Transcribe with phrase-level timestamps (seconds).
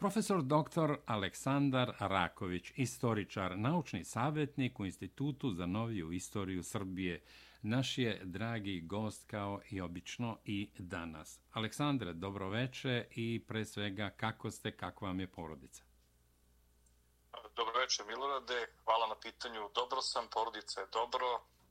[0.00, 0.96] Profesor dr.
[1.06, 7.22] Aleksandar Raković, istoričar, naučni savjetnik u Institutu za noviju istoriju Srbije,
[7.62, 11.40] naš je dragi gost kao i obično i danas.
[11.52, 15.82] Aleksandre, dobroveče i pre svega kako ste, kako vam je porodica?
[17.56, 19.60] Dobroveče Milorade, hvala na pitanju.
[19.74, 21.26] Dobro sam, porodica je dobro.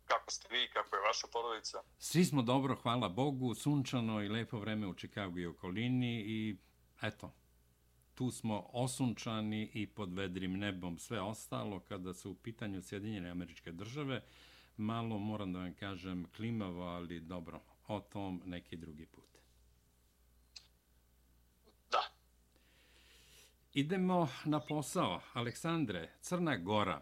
[0.05, 1.81] Kako ste vi, kako je vaša porodica?
[1.99, 6.57] Svi smo dobro, hvala Bogu, sunčano i lepo vreme u Čikagu i okolini i
[7.01, 7.31] eto,
[8.19, 10.97] tu smo osunčani i pod vedrim nebom.
[10.97, 14.21] Sve ostalo, kada su u pitanju Sjedinjene američke države,
[14.77, 19.37] malo, moram da vam kažem, klimavo, ali dobro, o tom neki drugi put.
[21.91, 22.01] Da.
[23.73, 25.21] Idemo na posao.
[25.33, 27.01] Aleksandre, Crna Gora,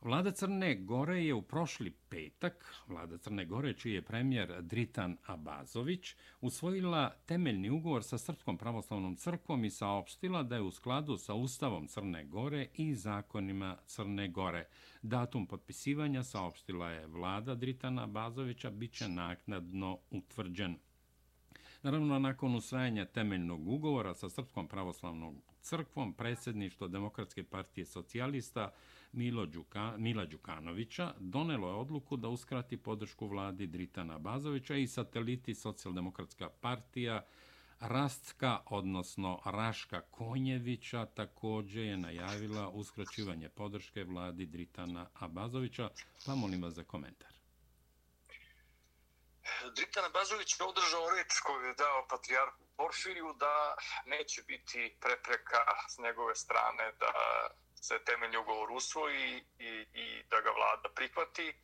[0.00, 6.14] Vlada Crne Gore je u prošli petak, vlada Crne Gore, čiji je premijer Dritan Abazović,
[6.40, 11.86] usvojila temeljni ugovor sa Srpskom pravoslavnom crkvom i saopštila da je u skladu sa Ustavom
[11.86, 14.68] Crne Gore i zakonima Crne Gore.
[15.02, 20.76] Datum potpisivanja saopštila je vlada Dritana Abazovića, bit će naknadno utvrđen.
[21.82, 28.70] Naravno, nakon usvajanja temeljnog ugovora sa Srpskom pravoslavnom crkvom, predsjedništvo Demokratske partije socijalista
[29.12, 35.54] Milo Đuka, Mila Đukanovića donelo je odluku da uskrati podršku vladi Dritana Bazovića i sateliti
[35.54, 37.26] Socijaldemokratska partija
[37.80, 45.90] Rastka, odnosno Raška Konjevića, također je najavila uskraćivanje podrške vladi Dritana Abazovića,
[46.26, 47.32] pa molim vas za komentar.
[49.76, 53.74] Dritan Abazović je održao reč koju je dao patrijarhu Porfiriju da
[54.06, 57.12] neće biti prepreka s njegove strane da
[57.82, 61.54] se temeljni ugovor usvoji i, i da ga vlada prihvati.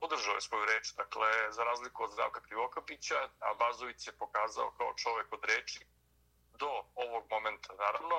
[0.00, 5.32] Održao je svoju reč, dakle, za razliku od Zdravka Krivokapića, Abazović se pokazao kao čovek
[5.32, 5.80] od reči
[6.58, 8.16] do ovog momenta, naravno.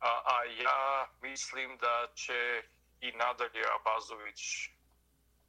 [0.00, 2.62] A, a ja mislim da će
[3.00, 4.70] i nadalje Abazović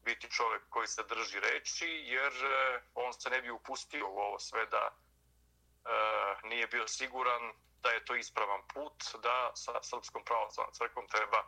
[0.04, 4.40] biti čovek koji se drži reči, jer e, on se ne bi upustio u ovo
[4.40, 7.54] sve da e, nije bio siguran
[7.84, 11.44] da je to ispravan put, da sa Srpskom pravoslavnom crkvom treba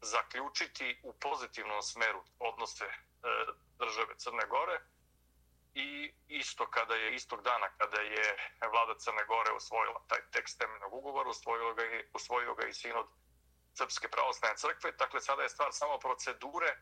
[0.00, 2.92] zaključiti u pozitivnom smeru odnose e,
[3.78, 4.80] države Crne Gore
[5.74, 8.36] i isto kada je istog dana kada je
[8.72, 13.06] vlada Crne Gore usvojila taj tekst temeljnog ugovora, usvojio ga, i, usvojio ga i sinod
[13.74, 14.92] Srpske pravoslavne crkve.
[14.92, 16.76] Dakle, sada je stvar samo procedure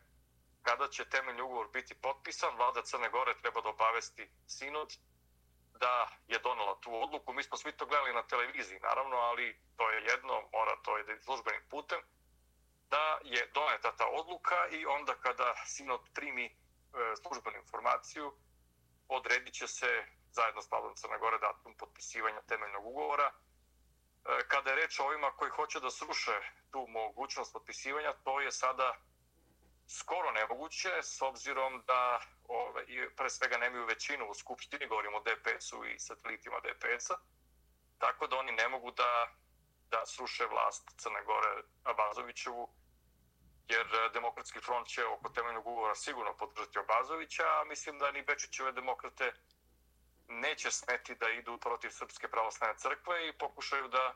[0.61, 2.55] kada će temeljni ugovor biti potpisan.
[2.55, 4.93] Vlada Crne Gore treba da obavesti sinod
[5.81, 7.33] da je donala tu odluku.
[7.33, 11.21] Mi smo svi to gledali na televiziji, naravno, ali to je jedno, mora to ide
[11.21, 12.01] službenim putem,
[12.89, 16.51] da je doneta ta odluka i onda kada Sinod primi e,
[17.21, 18.33] službenu informaciju,
[19.07, 23.31] odredit će se zajedno s Vladom Crne Gore datum potpisivanja temeljnog ugovora.
[23.31, 23.33] E,
[24.47, 26.35] kada je reč o ovima koji hoće da sruše
[26.71, 28.95] tu mogućnost potpisivanja, to je sada
[29.87, 32.85] skoro nemoguće, s obzirom da ove,
[33.15, 37.15] pre svega nemaju većinu u Skupštini, govorimo o DPS-u i satelitima DPS-a,
[37.97, 39.27] tako da oni ne mogu da,
[39.89, 42.69] da sruše vlast Crne Gore Abazovićevu,
[43.67, 48.21] jer e, Demokratski front će oko temeljnog ugovora sigurno podržati Abazovića, a mislim da ni
[48.21, 49.33] Bečićeve demokrate
[50.27, 54.13] neće smeti da idu protiv Srpske pravoslavne crkve i pokušaju da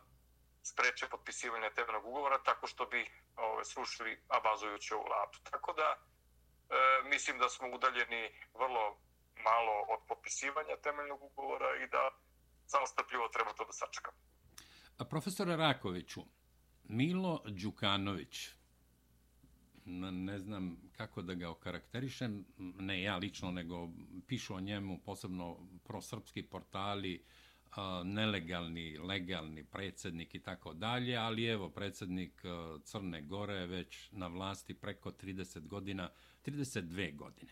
[0.63, 5.38] spreče potpisivanje temeljnog ugovora tako što bi ove, srušili Abazovićevu vladu.
[5.52, 5.97] Tako da,
[6.70, 8.98] E, mislim da smo udaljeni vrlo
[9.44, 12.09] malo od potpisivanja temeljnog ugovora i da
[12.66, 14.18] samo strpljivo treba to da sačekamo.
[14.98, 16.22] A profesore Rakoviću,
[16.84, 18.50] Milo Đukanović,
[20.12, 23.90] ne znam kako da ga okarakterišem, ne ja lično, nego
[24.28, 27.26] pišu o njemu posebno prosrpski portali,
[28.03, 32.42] nelegalni, legalni predsjednik i tako dalje, ali evo, predsjednik
[32.84, 36.09] Crne Gore je već na vlasti preko 30 godina,
[36.46, 37.52] 32 godine.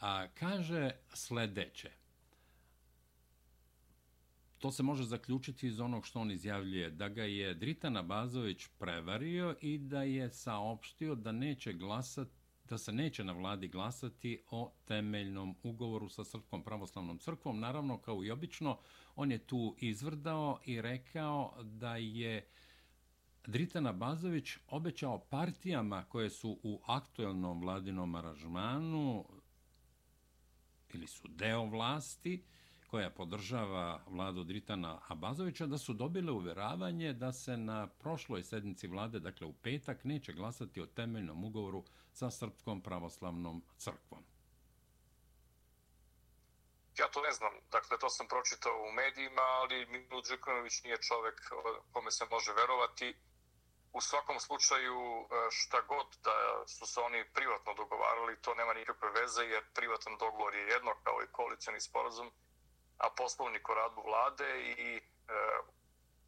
[0.00, 1.90] A, kaže sledeće,
[4.58, 9.56] to se može zaključiti iz onog što on izjavljuje, da ga je Dritan Abazović prevario
[9.60, 12.42] i da je saopštio da neće glasati
[12.72, 17.60] da se neće na vladi glasati o temeljnom ugovoru sa Srpskom pravoslavnom crkvom.
[17.60, 18.78] Naravno, kao i obično,
[19.16, 22.48] on je tu izvrdao i rekao da je
[23.46, 29.24] Dritana Bazović obećao partijama koje su u aktuelnom vladinom aranžmanu
[30.94, 32.44] ili su deo vlasti,
[32.92, 39.20] koja podržava vladu Dritana Abazovića, da su dobile uveravanje da se na prošloj sednici vlade,
[39.20, 44.24] dakle u petak, neće glasati o temeljnom ugovoru sa Srpskom pravoslavnom crkvom.
[47.12, 51.40] To ne znam, dakle to sam pročitao u medijima, ali Milo Đukanović nije čovek
[51.92, 53.16] kome se može verovati.
[53.92, 59.10] U svakom slučaju e, šta god da su se oni privatno dogovarali, to nema nikakve
[59.10, 62.30] veze jer privatan dogovor je jedno kao i koalicijani sporazum,
[62.98, 65.00] a poslovnik o radu vlade i, e,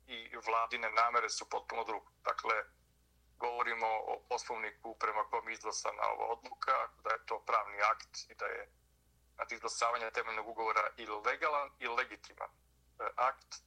[0.07, 2.07] i vladine namere su potpuno drugo.
[2.25, 2.55] Dakle,
[3.39, 8.47] govorimo o poslovniku prema kom izglasana ova odluka, da je to pravni akt i da
[8.47, 8.84] je
[9.35, 12.51] znači izglasavanja temeljnog ugovora i legalan i legitiman.
[12.51, 13.61] E, akt e,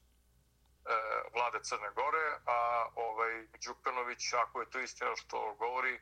[1.34, 6.00] vlade Crne Gore, a ovaj Đukanović, ako je to istina što govori,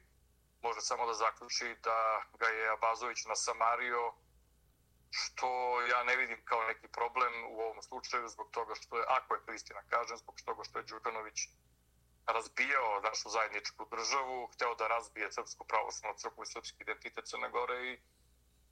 [0.61, 4.13] može samo da zaključi da ga je Abazović nasamario,
[5.11, 9.35] što ja ne vidim kao neki problem u ovom slučaju, zbog toga što je, ako
[9.35, 11.39] je to istina kažem, zbog toga što je Đukanović
[12.25, 17.77] razbijao našu zajedničku državu, hteo da razbije Srpsku pravoslavnu crkvu i srpski identitet Crne Gore
[17.91, 17.99] i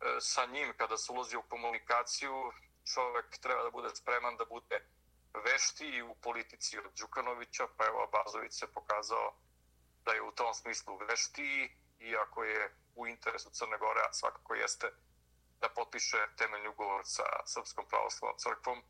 [0.04, 2.52] E, sa njim kada se ulazi u komunikaciju,
[2.94, 4.78] čovek treba da bude spreman da bude
[5.46, 9.34] vešti u politici od Đukanovića, pa evo Abazović se pokazao
[10.06, 14.88] da je u tom smislu vešti, iako je u interesu Crne Gore, a svakako jeste
[15.62, 18.84] da potpiše temeljni ugovor sa Srpskom pravoslavnom crkvom,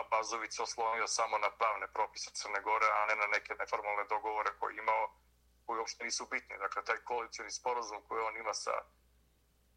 [0.00, 4.50] Abazović se oslonio samo na pravne propise Crne Gore, a ne na neke neformalne dogovore
[4.58, 5.04] koje imao,
[5.66, 6.58] koji uopšte nisu bitni.
[6.58, 8.72] Dakle, taj koalicijani sporozum koji on ima sa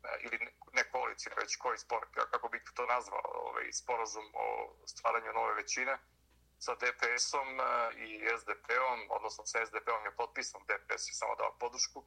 [0.03, 0.37] E, ili
[0.73, 2.01] ne koalicija, pa već koji spor,
[2.31, 4.45] kako bih to nazvao, ovaj, sporazum o
[4.87, 5.97] stvaranju nove većine
[6.59, 7.63] sa DPS-om e,
[8.05, 8.07] i
[8.39, 12.05] SDP-om, odnosno sa SDP-om je potpisan, DPS je samo dao podršku.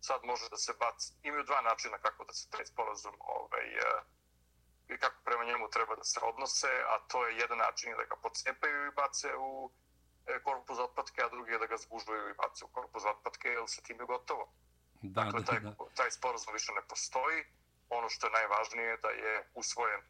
[0.00, 4.02] Sad može da se baci, imaju dva načina kako da se taj sporazum ovaj, e,
[4.88, 8.16] i kako prema njemu treba da se odnose, a to je jedan način da ga
[8.16, 9.70] pocepaju i bace u
[10.44, 13.82] korpus otpadke, a drugi je da ga zgužuju i bace u korpus otpadke, jer se
[13.82, 14.52] time gotovo.
[15.02, 15.74] Da, dakle, taj, da.
[15.94, 17.38] taj sporazum više ne postoji.
[17.88, 20.00] Ono što je najvažnije je da je usvojen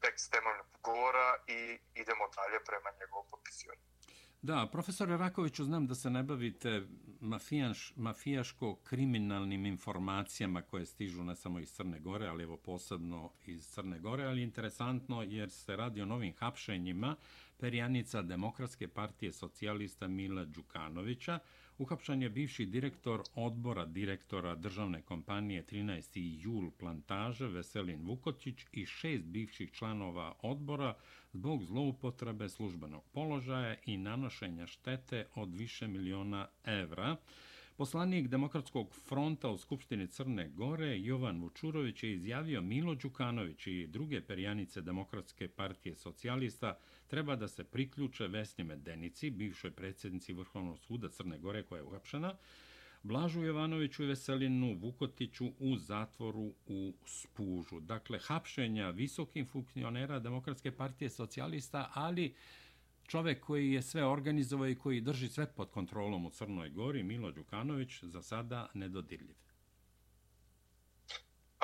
[0.00, 1.60] tekst temeljnog ugovora i
[2.02, 3.84] idemo dalje prema njegovom potpisivanju.
[4.42, 6.86] Da, profesore Rakoviću, znam da se ne bavite
[7.20, 13.98] mafijaš, mafijaško-kriminalnim informacijama koje stižu ne samo iz Crne Gore, ali evo posebno iz Crne
[13.98, 17.16] Gore, ali interesantno jer se radi o novim hapšenjima
[17.58, 21.38] perjanica Demokratske partije socijalista Mila Đukanovića,
[21.78, 26.42] Uhapšan je bivši direktor odbora direktora državne kompanije 13.
[26.42, 30.94] jul plantaže Veselin Vukotić i šest bivših članova odbora
[31.32, 37.16] zbog zloupotrebe službenog položaja i nanošenja štete od više miliona evra.
[37.76, 44.20] Poslanik Demokratskog fronta u Skupštini Crne Gore, Jovan Vučurović, je izjavio Milo Đukanović i druge
[44.20, 51.38] perjanice Demokratske partije socijalista treba da se priključe Vesni Medenici, bivšoj predsjednici Vrhovnog suda Crne
[51.38, 52.34] Gore koja je uhapšena,
[53.02, 57.80] Blažu Jovanoviću i Veselinu Vukotiću u zatvoru u Spužu.
[57.80, 62.34] Dakle, hapšenja visokih funkcionera Demokratske partije socijalista, ali
[63.06, 67.32] čovek koji je sve organizovao i koji drži sve pod kontrolom u Crnoj Gori, Milo
[67.32, 69.43] Đukanović, za sada nedodirljiv.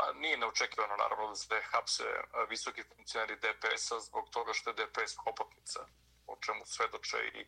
[0.00, 4.74] Pa nije neočekivano naravno da se hapse eh, visoki funkcioneri DPS-a zbog toga što je
[4.80, 5.80] DPS hopotnica,
[6.26, 7.46] o čemu svedoče i e,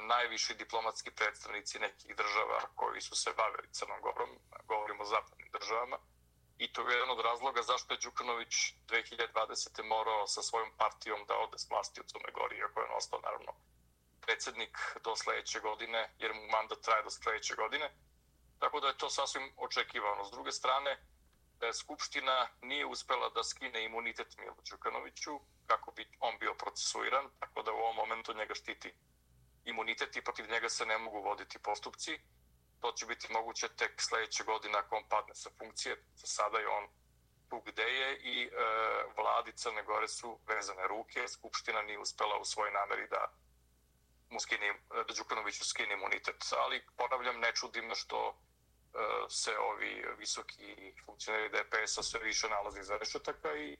[0.00, 4.30] najviši diplomatski predstavnici nekih država koji su se bavili Crnom Gorom,
[4.64, 5.98] govorimo o zapadnim državama.
[6.58, 8.54] I to je jedan od razloga zašto je Đukanović
[8.86, 9.84] 2020.
[9.84, 13.20] morao sa svojom partijom da ode s vlasti u Crnoj Gori, iako je on ostao
[13.20, 13.52] naravno
[14.20, 17.90] predsjednik do sljedeće godine, jer mu mandat traje do sljedeće godine.
[18.58, 20.24] Tako da je to sasvim očekivano.
[20.24, 20.98] S druge strane,
[21.72, 27.72] Skupština nije uspela da skine imunitet Milo Đukanoviću kako bi on bio procesuiran, tako da
[27.72, 28.94] u ovom momentu njega štiti
[29.64, 32.18] imunitet i protiv njega se ne mogu voditi postupci.
[32.80, 36.04] To će biti moguće tek sljedeće godine ako on padne sa funkcije.
[36.14, 36.88] Za sada je on
[37.48, 38.50] tu gde je i e,
[39.16, 41.28] vladi Crne Gore su vezane ruke.
[41.28, 43.32] Skupština nije uspela u svojoj nameri da
[44.30, 46.44] mu skini, da Đukanoviću skine imunitet.
[46.58, 48.38] Ali ponavljam, ne čudim što
[48.98, 53.76] E, se ovi visoki funkcioneri DPS-a sve više nalazi za rešetaka i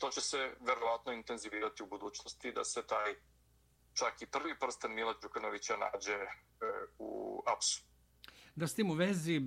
[0.00, 3.14] to će se verovatno intenzivirati u budućnosti da se taj
[3.94, 6.28] čak i prvi prsten Mila Đukanovića nađe e,
[6.98, 7.87] u apsu.
[8.58, 9.40] Da s tim u vezi,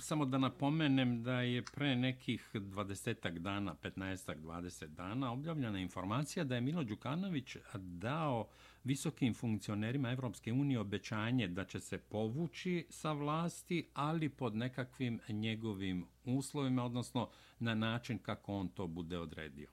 [0.00, 6.60] samo da napomenem da je pre nekih 20 dana, 15-20 dana, objavljena informacija da je
[6.60, 8.48] Milo Đukanović dao
[8.84, 16.06] visokim funkcionerima Evropske unije obećanje da će se povući sa vlasti, ali pod nekakvim njegovim
[16.24, 19.70] uslovima, odnosno na način kako on to bude odredio.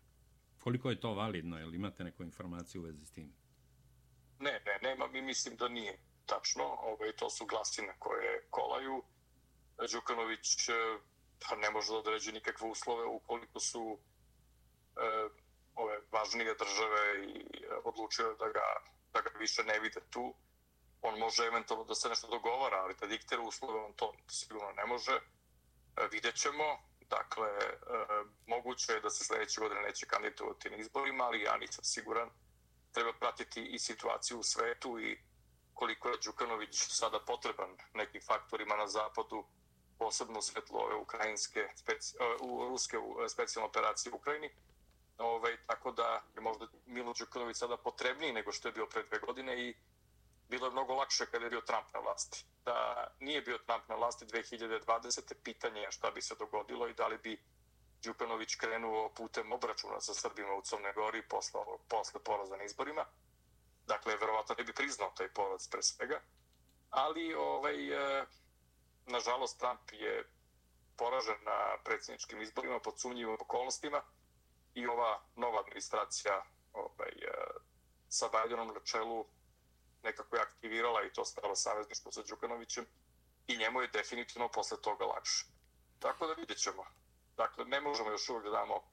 [0.59, 1.57] Koliko je to validno?
[1.57, 3.33] Jel imate neku informaciju u vezi s tim?
[4.39, 5.07] Ne, ne, nema.
[5.07, 6.63] Mi mislim da nije tačno.
[6.63, 9.03] ovaj, to su glasine koje kolaju.
[9.92, 10.74] Đukanović e,
[11.39, 13.98] pa ne može da određe nikakve uslove ukoliko su
[14.96, 15.30] e,
[15.75, 18.68] ove važnije države i e, odlučio da ga,
[19.13, 20.34] da ga više ne vide tu.
[21.01, 24.86] On može eventualno da se nešto dogovara, ali da diktira uslove, on to sigurno ne
[24.86, 25.12] može.
[25.98, 26.63] E, vidjet ćemo.
[27.10, 27.74] Dakle, e,
[28.48, 32.30] moguće je da se sljedeće godine neće kandidovati na izborima, ali ja nisam siguran.
[32.92, 35.20] Treba pratiti i situaciju u svetu i
[35.74, 39.44] koliko je Đukanović sada potreban nekim faktorima na zapadu,
[40.00, 44.50] posebno svetlo ove ukrajinske, speci, e, u ruske e, specijalne operacije u Ukrajini.
[45.18, 49.03] Ove, ovaj, tako da je možda Milo Đukanović sada potrebniji nego što je bio pre
[49.03, 49.75] dve godine i
[50.50, 52.46] bilo je mnogo lakše kada je bio Trump na vlasti.
[52.65, 55.34] Da nije bio Trump na vlasti 2020.
[55.44, 57.42] pitanje je šta bi se dogodilo i da li bi
[58.03, 63.06] Đukanović krenuo putem obračuna sa Srbima u Crnoj Gori posle, posle poraza na izborima.
[63.87, 66.21] Dakle, verovatno ne bi priznao taj poraz pre svega.
[66.89, 68.25] Ali, ovaj, e,
[69.05, 70.29] nažalost, Trump je
[70.97, 74.01] poražen na predsjedničkim izborima pod sumnjivim okolnostima
[74.73, 77.31] i ova nova administracija ovaj, e,
[78.09, 79.25] sa Bidenom na čelu
[80.03, 82.85] nekako je aktivirala i to stalo savezništvo sa Đukanovićem
[83.47, 85.45] i njemu je definitivno posle toga lakše.
[85.99, 86.85] Tako da vidjet ćemo.
[87.37, 88.83] Dakle, ne možemo još uvijek da damo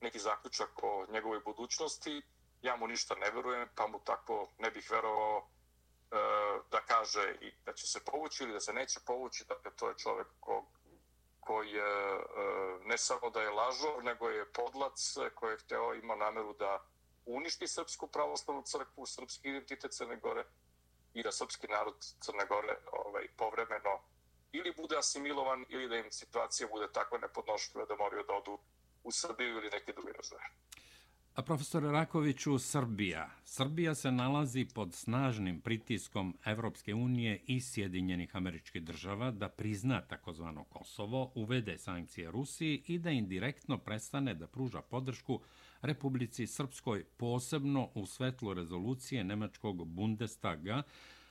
[0.00, 2.22] neki zaključak o njegovoj budućnosti.
[2.62, 6.16] Ja mu ništa ne verujem, pa mu tako ne bih verovao e,
[6.70, 9.44] da kaže i da će se povući ili da se neće povući.
[9.48, 10.66] Dakle, to je čovjek ko,
[11.40, 12.20] koji je e,
[12.84, 16.84] ne samo da je lažov, nego je podlac koji je hteo, ima nameru da
[17.26, 20.44] uništi Srpsku pravoslavnu crkvu, srpski identitet Crne Gore
[21.14, 24.00] i da srpski narod Crne Gore ovaj, povremeno
[24.52, 28.58] ili bude asimilovan ili da im situacija bude takva nepodnošljiva da moraju da odu
[29.04, 30.44] u Srbiju ili neke druge razvoje.
[31.34, 33.30] A profesor Rakoviću, Srbija.
[33.44, 40.64] Srbija se nalazi pod snažnim pritiskom Evropske unije i Sjedinjenih američkih država da prizna takozvano
[40.64, 45.40] Kosovo, uvede sankcije Rusiji i da indirektno prestane da pruža podršku
[45.82, 50.82] Republici Srpskoj, posebno u svetlu rezolucije Nemačkog Bundestaga.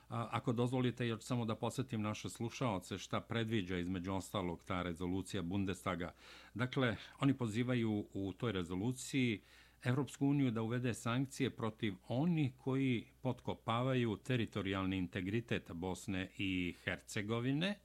[0.08, 6.12] Ako dozvolite, još samo da posjetim naše slušaoce šta predviđa između ostalog ta rezolucija Bundestaga.
[6.54, 9.40] Dakle, oni pozivaju u toj rezoluciji
[9.84, 17.78] Evropsku uniju da uvede sankcije protiv onih koji potkopavaju teritorijalni integritet Bosne i Hercegovine.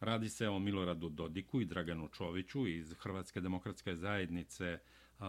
[0.00, 4.78] Radi se o Miloradu Dodiku i Draganu Čoviću iz Hrvatske demokratske zajednice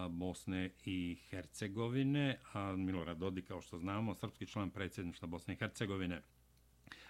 [0.10, 6.22] Bosne i Hercegovine, a Milorad Dodik, kao što znamo, srpski član predsjedništva Bosne i Hercegovine.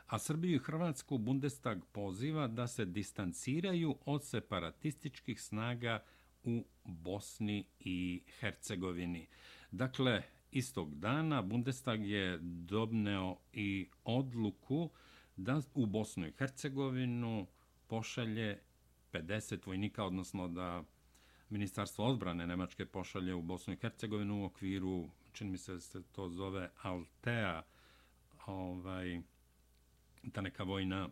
[0.08, 6.04] A Srbiju i Hrvatsku Bundestag poziva da se distanciraju od separatističkih snaga
[6.48, 9.28] u Bosni i Hercegovini.
[9.72, 14.90] Dakle, istog dana Bundestag je dobneo i odluku
[15.36, 17.48] da u Bosnu i Hercegovinu
[17.88, 18.60] pošalje
[19.12, 20.84] 50 vojnika, odnosno da
[21.50, 26.04] Ministarstvo odbrane Nemačke pošalje u Bosnu i Hercegovinu u okviru, čini mi se da se
[26.04, 27.64] to zove Altea,
[28.46, 29.22] ovaj,
[30.34, 31.10] ta neka vojna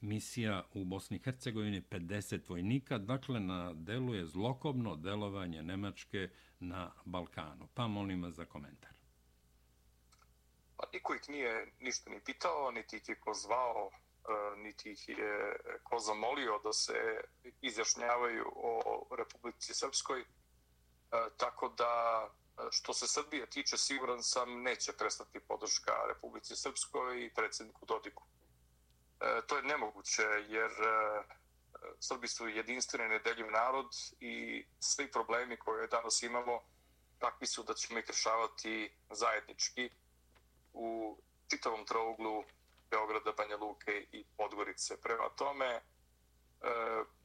[0.00, 6.28] misija u Bosni i Hercegovini, 50 vojnika, dakle na delu je zlokobno delovanje Nemačke
[6.60, 7.68] na Balkanu.
[7.74, 8.90] Pa molim vas za komentar.
[10.76, 15.08] Pa niko ih nije ništa ni pitao, niti ih je ko zvao e, niti ih
[15.08, 17.20] je ko zamolio da se
[17.60, 20.20] izjašnjavaju o Republici Srpskoj.
[20.20, 20.24] E,
[21.36, 22.28] tako da,
[22.70, 28.26] što se Srbije tiče, siguran sam, neće prestati podrška Republici Srpskoj i predsjedniku Dodiku.
[29.20, 31.22] E, to je nemoguće, jer e,
[32.00, 33.86] Srbi su jedinstveni nedeljiv narod
[34.20, 36.60] i svi problemi koje danas imamo
[37.18, 39.90] takvi su da ćemo ih rešavati zajednički
[40.72, 41.18] u
[41.50, 42.44] čitavom trouglu
[42.90, 45.00] Beograda, Banja Luke i Podgorice.
[45.00, 45.82] Prema tome, e,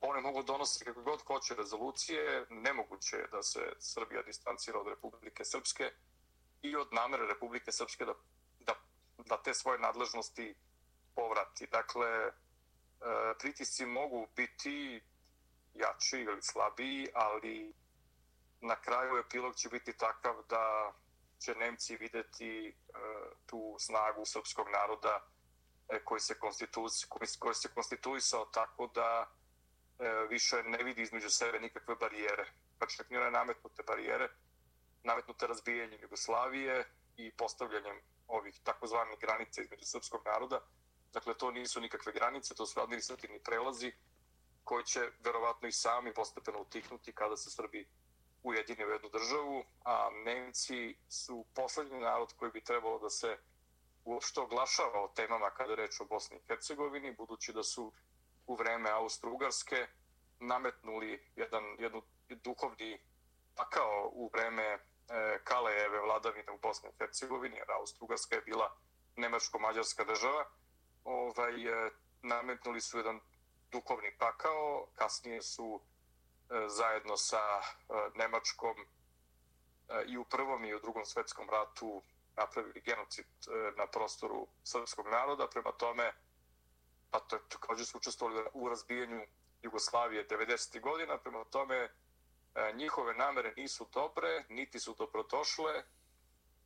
[0.01, 5.45] one mogu donositi kako god hoće rezolucije, nemoguće je da se Srbija distancira od Republike
[5.45, 5.91] Srpske
[6.61, 8.13] i od namere Republike Srpske da,
[8.59, 8.73] da,
[9.17, 10.55] da te svoje nadležnosti
[11.15, 11.67] povrati.
[11.67, 12.31] Dakle, e,
[13.39, 15.01] pritisci mogu biti
[15.73, 17.73] jači ili slabiji, ali
[18.61, 20.93] na kraju epilog će biti takav da
[21.39, 22.73] će Nemci videti e,
[23.45, 25.27] tu snagu srpskog naroda
[25.89, 26.53] e, koji se, koji,
[27.39, 29.27] koji se konstituisao tako da
[30.29, 32.45] više ne vidi između sebe nikakve barijere.
[32.79, 34.29] Pa čak nije nametnute barijere,
[35.03, 36.85] nametnute razbijanjem Jugoslavije
[37.17, 40.59] i postavljanjem ovih takozvanih granica između srpskog naroda.
[41.13, 43.91] Dakle, to nisu nikakve granice, to su administrativni prelazi
[44.63, 47.87] koji će verovatno i sami postepeno utiknuti kada se Srbi
[48.43, 53.37] ujedini u jednu državu, a Nemci su poslednji narod koji bi trebalo da se
[54.05, 57.93] uopšte oglašava o temama kada reč o Bosni i Hercegovini, budući da su
[58.47, 59.87] u vreme Austro-Ugarske
[60.39, 63.01] nametnuli jedan, jednu duhovni
[63.55, 64.79] pakao u vreme e,
[65.43, 68.77] Kalejeve vladavine u Bosni i Hercegovini, jer Austro-Ugarska je bila
[69.15, 70.45] nemačko-mađarska država,
[71.03, 71.91] ovaj, e,
[72.21, 73.19] nametnuli su jedan
[73.71, 78.75] duhovni pakao, kasnije su e, zajedno sa e, Nemačkom
[80.07, 82.03] i u prvom i u drugom svetskom ratu
[82.35, 83.25] napravili genocid
[83.77, 86.13] na prostoru srpskog naroda, prema tome
[87.09, 89.21] pa to je također su učestvovali u razbijanju
[89.61, 90.81] Jugoslavije 90.
[90.81, 91.89] godina, prema tome
[92.75, 95.83] njihove namere nisu dobre, niti su dobrodošle,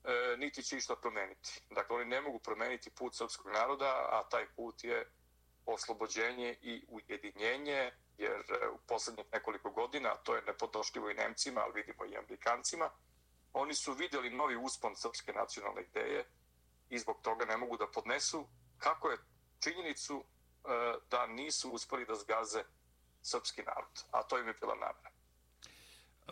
[0.05, 1.62] e, niti će išta promeniti.
[1.69, 5.12] Dakle, oni ne mogu promeniti put srpskog naroda, a taj put je
[5.65, 11.74] oslobođenje i ujedinjenje, jer e, u poslednjih nekoliko godina, to je nepodošljivo i Nemcima, ali
[11.81, 12.89] vidimo i Amerikancima,
[13.53, 16.25] oni su vidjeli novi uspon srpske nacionalne ideje
[16.89, 18.47] i zbog toga ne mogu da podnesu
[18.77, 19.17] kako je
[19.59, 20.24] činjenicu
[20.65, 22.63] E, da nisu uspeli da zgaze
[23.21, 25.14] srpski narod, a to im je bila namera.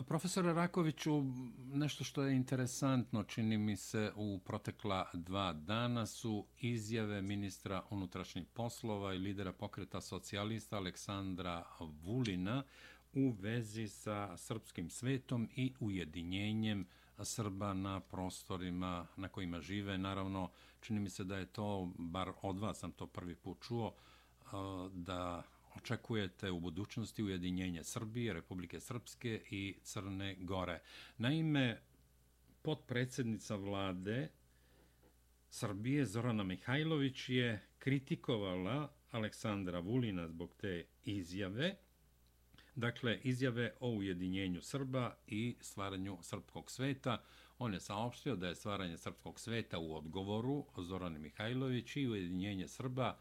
[0.02, 1.24] Profesore Rakoviću,
[1.72, 8.46] nešto što je interesantno, čini mi se, u protekla dva dana su izjave ministra unutrašnjih
[8.54, 12.62] poslova i lidera pokreta socijalista Aleksandra Vulina
[13.12, 16.86] u vezi sa srpskim svetom i ujedinjenjem
[17.22, 19.98] Srba na prostorima na kojima žive.
[19.98, 23.94] Naravno, čini mi se da je to, bar od vas sam to prvi put čuo,
[24.92, 25.42] da
[25.74, 30.80] očekujete u budućnosti ujedinjenje Srbije, Republike Srpske i Crne Gore.
[31.18, 31.80] Naime,
[32.62, 34.28] podpredsednica vlade
[35.50, 41.76] Srbije Zorana Mihajlović je kritikovala Aleksandra Vulina zbog te izjave,
[42.74, 47.22] dakle izjave o ujedinjenju Srba i stvaranju srpskog sveta.
[47.58, 53.18] On je saopštio da je stvaranje srpskog sveta u odgovoru Zorani Mihajlović i ujedinjenje Srba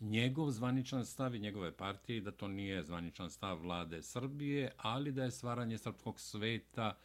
[0.00, 5.24] njegov zvaničan stav i njegove partije da to nije zvaničan stav vlade Srbije, ali da
[5.24, 6.98] je stvaranje srpskog sveta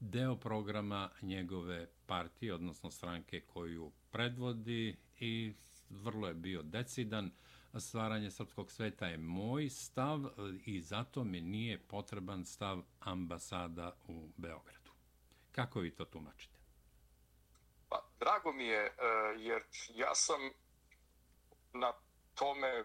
[0.00, 5.52] deo programa njegove partije, odnosno stranke koju predvodi i
[5.90, 7.30] vrlo je bio decidan.
[7.78, 10.20] Stvaranje srpskog sveta je moj stav
[10.64, 14.90] i zato mi nije potreban stav ambasada u Beogradu.
[15.52, 16.58] Kako vi to tumačite?
[17.88, 18.90] Pa, drago mi je, e,
[19.38, 19.62] jer
[19.94, 20.40] ja sam
[21.74, 21.92] na
[22.34, 22.84] tome e,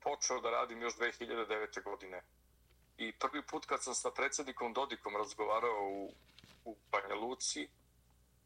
[0.00, 1.82] počeo da radim još 2009.
[1.84, 2.22] godine.
[2.96, 6.14] I prvi put kad sam sa predsjednikom Dodikom razgovarao u,
[6.64, 7.68] u Banja Luci,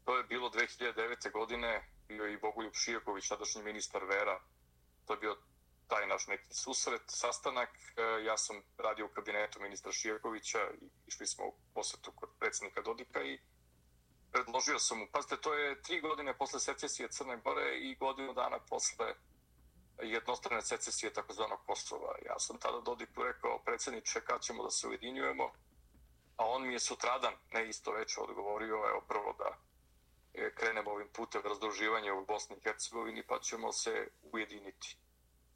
[0.05, 1.31] to je bilo 2009.
[1.31, 4.39] godine, bio i Bogoljub Šijaković, sadašnji ministar Vera,
[5.05, 5.37] to je bio
[5.87, 7.69] taj naš neki susret, sastanak.
[7.69, 12.81] E, ja sam radio u kabinetu ministra Šijakovića i išli smo u posetu kod predsjednika
[12.81, 13.39] Dodika i
[14.31, 18.59] predložio sam mu, pazite, to je tri godine posle secesije Crne Gore i godinu dana
[18.59, 19.13] posle
[20.01, 22.15] jednostrane secesije takozvanog Kosova.
[22.25, 25.51] Ja sam tada Dodiku rekao, predsjedniče, kad ćemo da se ujedinjujemo,
[26.37, 29.57] a on mi je sutradan, ne isto već, odgovorio, evo prvo da
[30.33, 34.97] e, krenemo ovim putem razdruživanja u Bosni i Hercegovini, pa ćemo se ujediniti.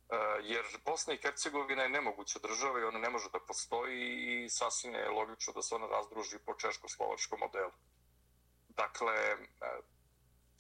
[0.10, 4.50] E, jer Bosna i Hercegovina je nemoguća država i ona ne može da postoji i
[4.50, 7.72] sasvim je logično da se ona razdruži po češko-slovačkom modelu.
[8.70, 9.82] Dakle, e,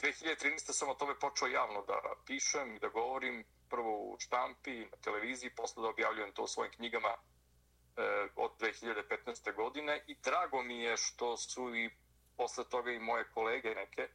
[0.01, 0.73] 2013.
[0.73, 5.55] Sam o tome počeo javno da pišem i da govorim, prvo u štampi, na televiziji,
[5.55, 7.17] posle da objavljujem to u svojim knjigama e,
[8.35, 9.55] od 2015.
[9.55, 11.89] godine i drago mi je što su i
[12.37, 14.07] posle toga i moje kolege neke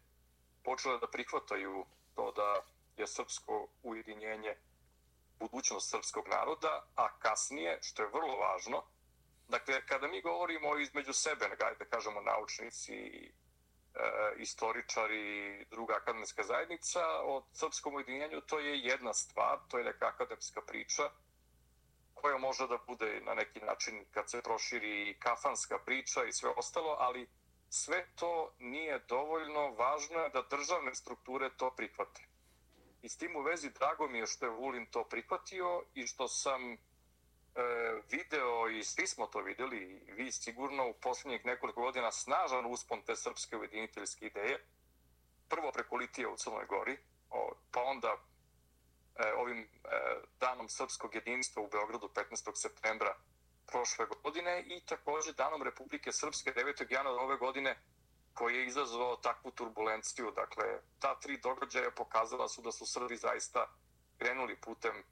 [0.64, 2.62] počele da prihvataju to da
[2.96, 4.56] je srpsko ujedinjenje
[5.38, 8.82] budućnost srpskog naroda, a kasnije, što je vrlo važno,
[9.48, 13.32] dakle, kada mi govorimo između sebe, da kažemo naučnici, i
[13.96, 20.06] E, istoričari, druga akademska zajednica, o srpskom ujedinjenju to je jedna stvar, to je neka
[20.06, 21.02] akademska priča
[22.14, 26.96] koja može da bude na neki način kad se proširi kafanska priča i sve ostalo,
[26.98, 27.28] ali
[27.68, 32.22] sve to nije dovoljno, važno je da državne strukture to prihvate.
[33.02, 36.28] I s tim u vezi drago mi je što je Vulin to prihvatio i što
[36.28, 36.76] sam
[37.56, 43.02] E, video i svi smo to videli, vi sigurno u posljednjih nekoliko godina snažan uspon
[43.02, 44.66] te srpske ujediniteljske ideje.
[45.48, 46.98] Prvo preko Litije u Crnoj Gori,
[47.70, 48.16] pa onda
[49.16, 49.66] e, ovim e,
[50.40, 52.50] danom srpskog jedinstva u Beogradu 15.
[52.54, 53.16] septembra
[53.66, 56.92] prošle godine i također danom Republike Srpske 9.
[56.92, 57.78] januara ove godine
[58.34, 60.30] koji je izazvao takvu turbulenciju.
[60.30, 60.64] Dakle,
[60.98, 63.68] ta tri događaja pokazala su da su Srbi zaista
[64.18, 65.04] krenuli putem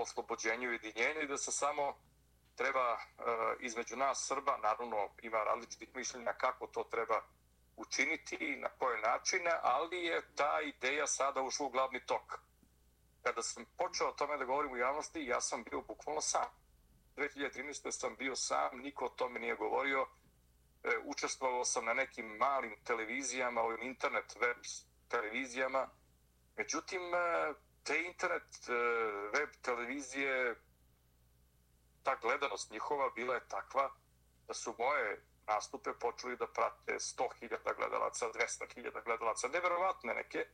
[0.00, 1.94] oslobođenju i ujedinjenju i da se samo
[2.56, 2.98] treba e,
[3.60, 7.22] između nas Srba, naravno ima različitih mišljenja kako to treba
[7.76, 12.38] učiniti i na koje načine, ali je ta ideja sada ušla u glavni tok.
[13.22, 16.46] Kada sam počeo o tome da govorim u javnosti, ja sam bio bukvalno sam.
[17.16, 17.90] 2013.
[17.90, 20.06] sam bio sam, niko o tome nije govorio
[20.84, 24.56] e, učestvovao sam na nekim malim televizijama, ovim internet web
[25.08, 25.88] televizijama.
[26.56, 27.54] Međutim, e,
[27.88, 28.72] te internet e,
[29.38, 30.54] web televizije,
[32.02, 33.90] ta gledanost njihova bila je takva
[34.46, 40.46] da su moje nastupe počeli da prate 100.000 gledalaca, 200.000 gledalaca, neverovatne neke.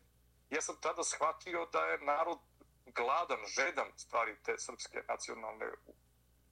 [0.51, 2.38] Ja sam tada shvatio da je narod
[2.87, 5.66] gladan, žedan stvari te srpske nacionalne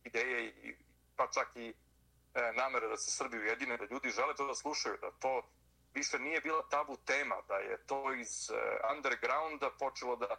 [0.05, 0.77] ideje i
[1.17, 4.97] pa čak i e, namere da se Srbi ujedine, da ljudi žele to da slušaju,
[5.01, 5.43] da to
[5.95, 8.55] više nije bila tabu tema, da je to iz e,
[8.97, 10.37] undergrounda počelo da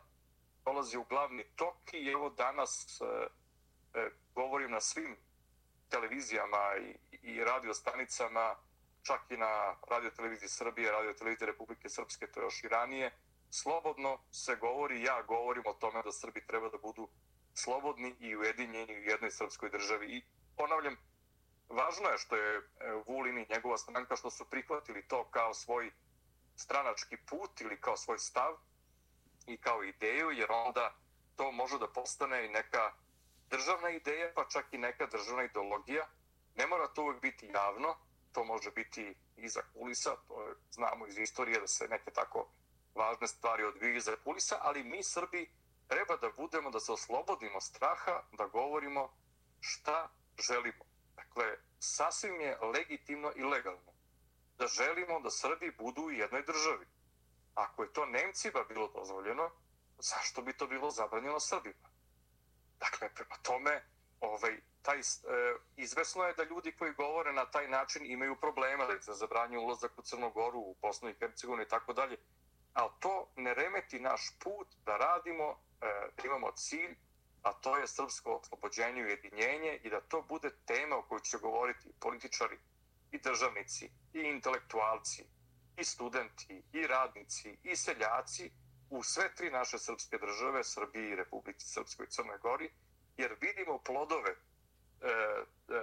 [0.66, 3.06] dolazi u glavni tok i evo danas e,
[4.00, 5.18] e, govorim na svim
[5.90, 8.56] televizijama i, i radiostanicama,
[9.02, 13.12] čak i na radio televiziji Srbije, radio televiziji Republike Srpske, to je još i ranije,
[13.50, 17.08] slobodno se govori, ja govorim o tome da Srbi treba da budu
[17.54, 20.08] slobodni i ujedinjeni u jednoj srpskoj državi.
[20.08, 20.24] I
[20.58, 20.98] ponavljam,
[21.70, 22.62] važno je što je e,
[23.08, 25.92] Vulin i njegova stranka što su prihvatili to kao svoj
[26.56, 28.58] stranački put ili kao svoj stav
[29.48, 30.96] i kao ideju, jer onda
[31.36, 32.92] to može da postane i neka
[33.50, 36.08] državna ideja, pa čak i neka državna ideologija.
[36.56, 37.96] Ne mora to uvijek biti javno,
[38.32, 42.48] to može biti iza kulisa, to je, znamo iz istorije da se neke tako
[42.96, 45.50] važne stvari odviju iza kulisa, ali mi Srbi
[45.88, 49.14] treba da budemo, da se oslobodimo straha, da govorimo
[49.60, 50.10] šta
[50.48, 50.84] želimo.
[51.16, 53.94] Dakle, sasvim je legitimno i legalno
[54.58, 56.86] da želimo da Srbi budu u jednoj državi.
[57.56, 59.50] Ako je to Nemcima bilo dozvoljeno,
[59.98, 61.90] zašto bi to bilo zabranjeno Srbima?
[62.80, 63.84] Dakle, prema tome,
[64.20, 65.02] ovaj, taj, e,
[65.78, 69.92] izvesno je da ljudi koji govore na taj način imaju problema da se zabranju ulazak
[69.98, 72.18] u Crnogoru, u Bosnu i Hercegovini i tako dalje.
[72.74, 75.44] Ali to ne remeti naš put da radimo,
[75.82, 76.98] e, da imamo cilj,
[77.42, 81.38] a to je srpsko oslobođenje i ujedinjenje i da to bude tema o kojoj će
[81.38, 82.58] govoriti političari
[83.12, 85.26] i državnici i intelektualci
[85.78, 88.52] i studenti i radnici i seljaci
[88.90, 92.72] u sve tri naše srpske države, Srbiji, Republici Srpskoj i Crnoj Gori,
[93.18, 95.76] jer vidimo plodove e, e,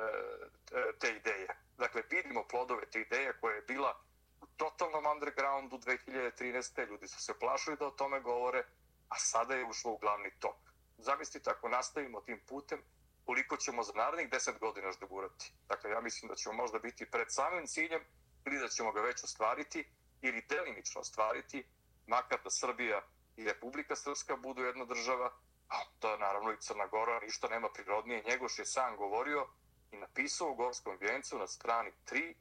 [0.73, 1.49] e, te ideje.
[1.79, 4.01] Dakle, vidimo plodove te ideje koja je bila
[4.41, 6.89] u totalnom undergroundu 2013.
[6.89, 8.65] Ljudi su se plašili da o tome govore,
[9.09, 10.57] a sada je ušlo u glavni tok.
[10.99, 12.83] Zamislite, ako nastavimo tim putem,
[13.25, 15.53] koliko ćemo za narednih deset godina još dogurati.
[15.69, 18.01] Dakle, ja mislim da ćemo možda biti pred samim ciljem
[18.47, 19.85] ili da ćemo ga već ostvariti
[20.23, 21.65] ili delimično ostvariti,
[22.07, 23.03] makar da Srbija
[23.37, 25.31] i Republika Srpska budu jedna država,
[25.69, 28.25] a da naravno i Crna Gora ništa nema prirodnije.
[28.29, 29.47] Njegoš je sam govorio
[29.93, 32.35] i napisao u Gorskom vijencu na strani 3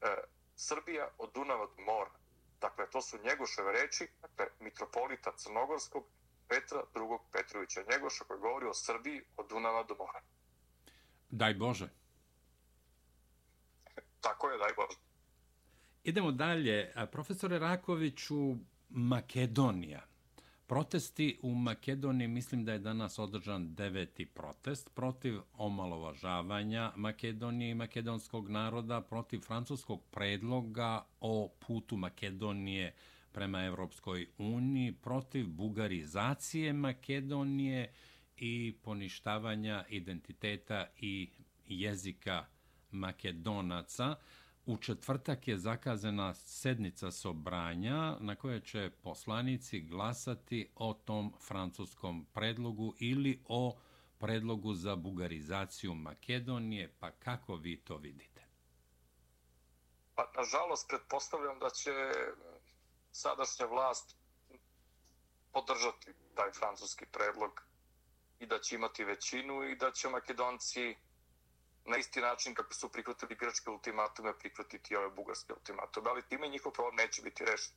[0.00, 0.16] e,
[0.56, 2.10] Srbija od Dunava do Mora.
[2.60, 6.04] Dakle, to su Njegoševe reči, dakle, mitropolita Crnogorskog,
[6.48, 7.18] Petra II.
[7.32, 10.20] Petrovića Njegoša, koji govori o Srbiji od Dunava do Mora.
[11.30, 11.88] Daj Bože.
[14.24, 14.98] Tako je, daj Bože.
[16.04, 16.92] Idemo dalje.
[17.12, 18.56] Profesore Rakoviću,
[18.88, 20.02] Makedonija.
[20.66, 28.48] Protesti u Makedoniji, mislim da je danas održan deveti protest protiv omalovažavanja Makedonije i makedonskog
[28.48, 32.94] naroda, protiv francuskog predloga o putu Makedonije
[33.32, 37.92] prema Evropskoj uniji, protiv bugarizacije Makedonije
[38.36, 41.30] i poništavanja identiteta i
[41.66, 42.46] jezika
[42.94, 44.16] Makedonaca.
[44.66, 52.94] U četvrtak je zakazana sednica sobranja na kojoj će poslanici glasati o tom francuskom predlogu
[52.98, 53.76] ili o
[54.18, 58.44] predlogu za bugarizaciju Makedonije, pa kako vi to vidite?
[60.14, 61.90] Pa, nažalost, pretpostavljam da će
[63.12, 64.16] sadašnja vlast
[65.52, 67.62] podržati taj francuski predlog
[68.40, 70.96] i da će imati većinu i da će Makedonci
[71.84, 76.72] na isti način kako su prihvatili grčke ultimatume, prihvatiti ove bugarske ultimatume, ali time njihov
[76.72, 77.76] problem neće biti rešen.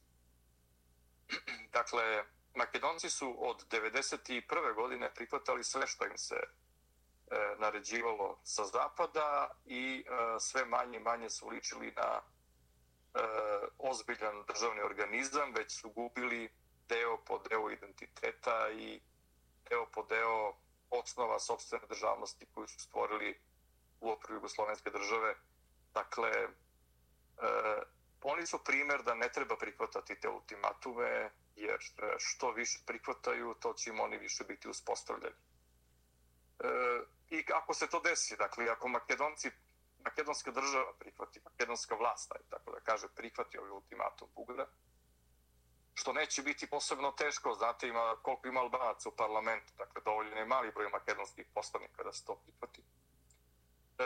[1.77, 2.23] dakle,
[2.55, 4.75] Makedonci su od 1991.
[4.75, 11.01] godine prihvatali sve što im se e, naređivalo sa zapada i e, sve manje i
[11.01, 12.21] manje su ličili na e,
[13.77, 16.49] ozbiljan državni organizam, već su gubili
[16.89, 19.01] deo po deo identiteta i
[19.69, 20.53] deo po deo
[20.89, 23.39] osnova sobstvene državnosti koju su stvorili
[23.99, 25.35] u okviru Jugoslovenske države.
[25.93, 26.47] Dakle, e,
[28.21, 33.73] oni su primjer da ne treba prihvatati te ultimatume, jer e, što više prihvataju, to
[33.73, 35.35] će im oni više biti uspostavljeni.
[36.59, 36.67] E,
[37.29, 39.51] I ako se to desi, dakle, ako Makedonci,
[40.03, 44.67] makedonska država prihvati, makedonska vlast, taj, tako da kaže, prihvati ovaj ultimatum Bugara,
[45.93, 50.45] što neće biti posebno teško, znate ima, koliko ima albanaca u parlamentu, dakle, dovoljno je
[50.45, 52.81] mali broj makedonskih poslanika da se to prihvati
[53.99, 54.03] E,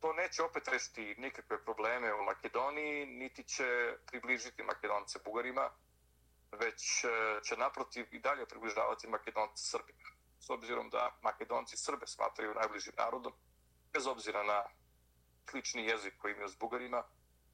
[0.00, 5.70] to neće opet rešiti nikakve probleme u Makedoniji, niti će približiti Makedonce Bugarima,
[6.52, 7.08] već e,
[7.44, 10.10] će naprotiv i dalje približavati Makedonce Srbima.
[10.40, 13.32] S obzirom da Makedonci Srbe smatraju najbližim narodom,
[13.92, 14.64] bez obzira na
[15.50, 17.02] slični jezik koji imaju s Bugarima,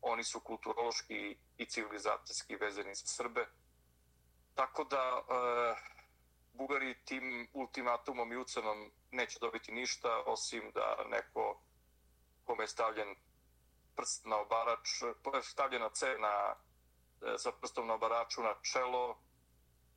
[0.01, 3.47] oni su kulturološki i civilizacijski vezani za Srbe.
[4.55, 5.91] Tako da e,
[6.53, 11.61] Bugari tim ultimatumom i ucenom neće dobiti ništa, osim da neko
[12.51, 13.15] kome je stavljen
[13.97, 14.89] prst na obarač,
[15.43, 19.19] stavljena cena e, sa prstom na obaraču na čelo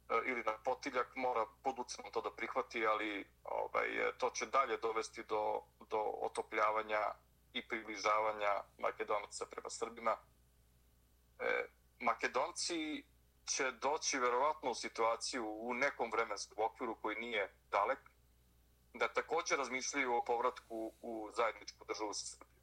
[0.09, 4.45] e, ili na potiljak, mora pod ucenom to da prihvati, ali ovaj, e, to će
[4.45, 7.01] dalje dovesti do, do otopljavanja
[7.53, 10.17] i približavanja Makedonaca prema Srbima.
[11.39, 11.65] E,
[11.99, 13.03] Makedonci
[13.45, 18.12] će doći verovatno u situaciju u nekom vremenskom okviru koji nije dalek,
[18.93, 22.53] da također razmišljaju o povratku u zajedničku državu sa Srbijom.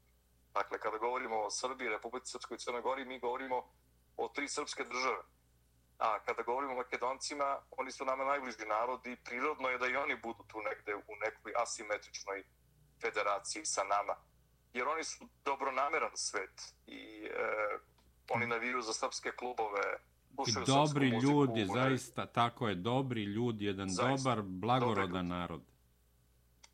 [0.53, 3.63] Dakle, kada govorimo o Srbiji, Republici Srpskoj i Crnoj Gori, mi govorimo
[4.17, 5.23] o tri srpske države.
[5.99, 9.95] A kada govorimo o Makedoncima, oni su nama najbliži narod i prirodno je da i
[9.95, 12.43] oni budu tu negde u nekoj asimetričnoj
[13.01, 14.15] federaciji sa nama.
[14.73, 17.77] Jer oni su dobronameran svet i e,
[18.29, 19.81] oni naviju za srpske klubove,
[20.65, 25.70] dobri ljudi, muziku, zaista, tako je, dobri ljudi, jedan zaista, dobar, blagorodan narod.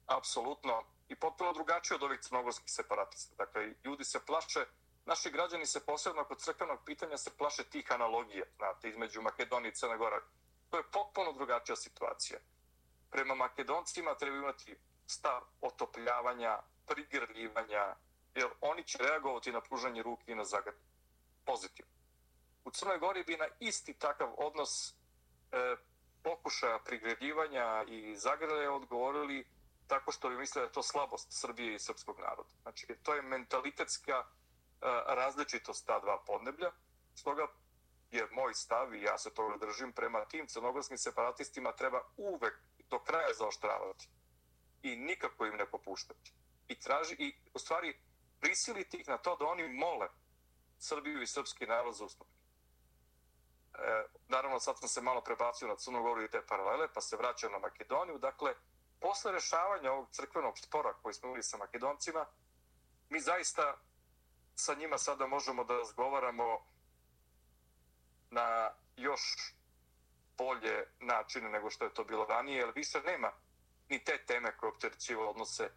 [0.08, 0.84] Apsolutno.
[1.08, 3.36] I potpuno drugačije od ovih crnogorskih separatista.
[3.36, 4.66] Dakle, ljudi se plaše,
[5.06, 9.76] naši građani se posebno kod crkvenog pitanja se plaše tih analogija, znate, između Makedonije i
[9.76, 10.22] Crne Gora.
[10.70, 12.40] To je potpuno drugačija situacija.
[13.10, 17.96] Prema Makedoncima treba imati stav otopljavanja, prigrljivanja,
[18.36, 20.74] jer oni će reagovati na pružanje ruke i na zagad
[21.46, 21.98] Pozitivno
[22.68, 25.76] u Crnoj Gori bi na isti takav odnos e,
[26.24, 29.46] pokušaja prigredivanja i zagrljaja odgovorili
[29.88, 32.50] tako što bi mislili da je to slabost Srbije i srpskog naroda.
[32.62, 34.26] Znači, to je mentalitetska e,
[35.08, 36.72] različitost ta dva podneblja.
[37.16, 37.48] Stoga
[38.12, 42.54] je moj stav i ja se toga držim prema tim crnogorskim separatistima treba uvek
[42.90, 44.08] do kraja zaoštravati
[44.82, 46.34] i nikako im ne popuštati.
[46.68, 48.00] I traži, i u stvari
[48.40, 50.08] prisiliti ih na to da oni mole
[50.80, 52.34] Srbiju i srpski narod za ustupke.
[53.74, 57.18] E, naravno, sad sam se malo prebacio na Crnu Goru i te paralele, pa se
[57.18, 58.18] vraćam na Makedoniju.
[58.18, 58.54] Dakle,
[59.00, 62.26] posle rešavanja ovog crkvenog spora koji smo imali sa Makedoncima,
[63.10, 63.78] mi zaista
[64.56, 66.66] sa njima sada možemo da razgovaramo
[68.30, 69.54] na još
[70.38, 73.32] bolje načine nego što je to bilo ranije, jer više nema
[73.90, 75.70] ni te teme koje opterećivo odnose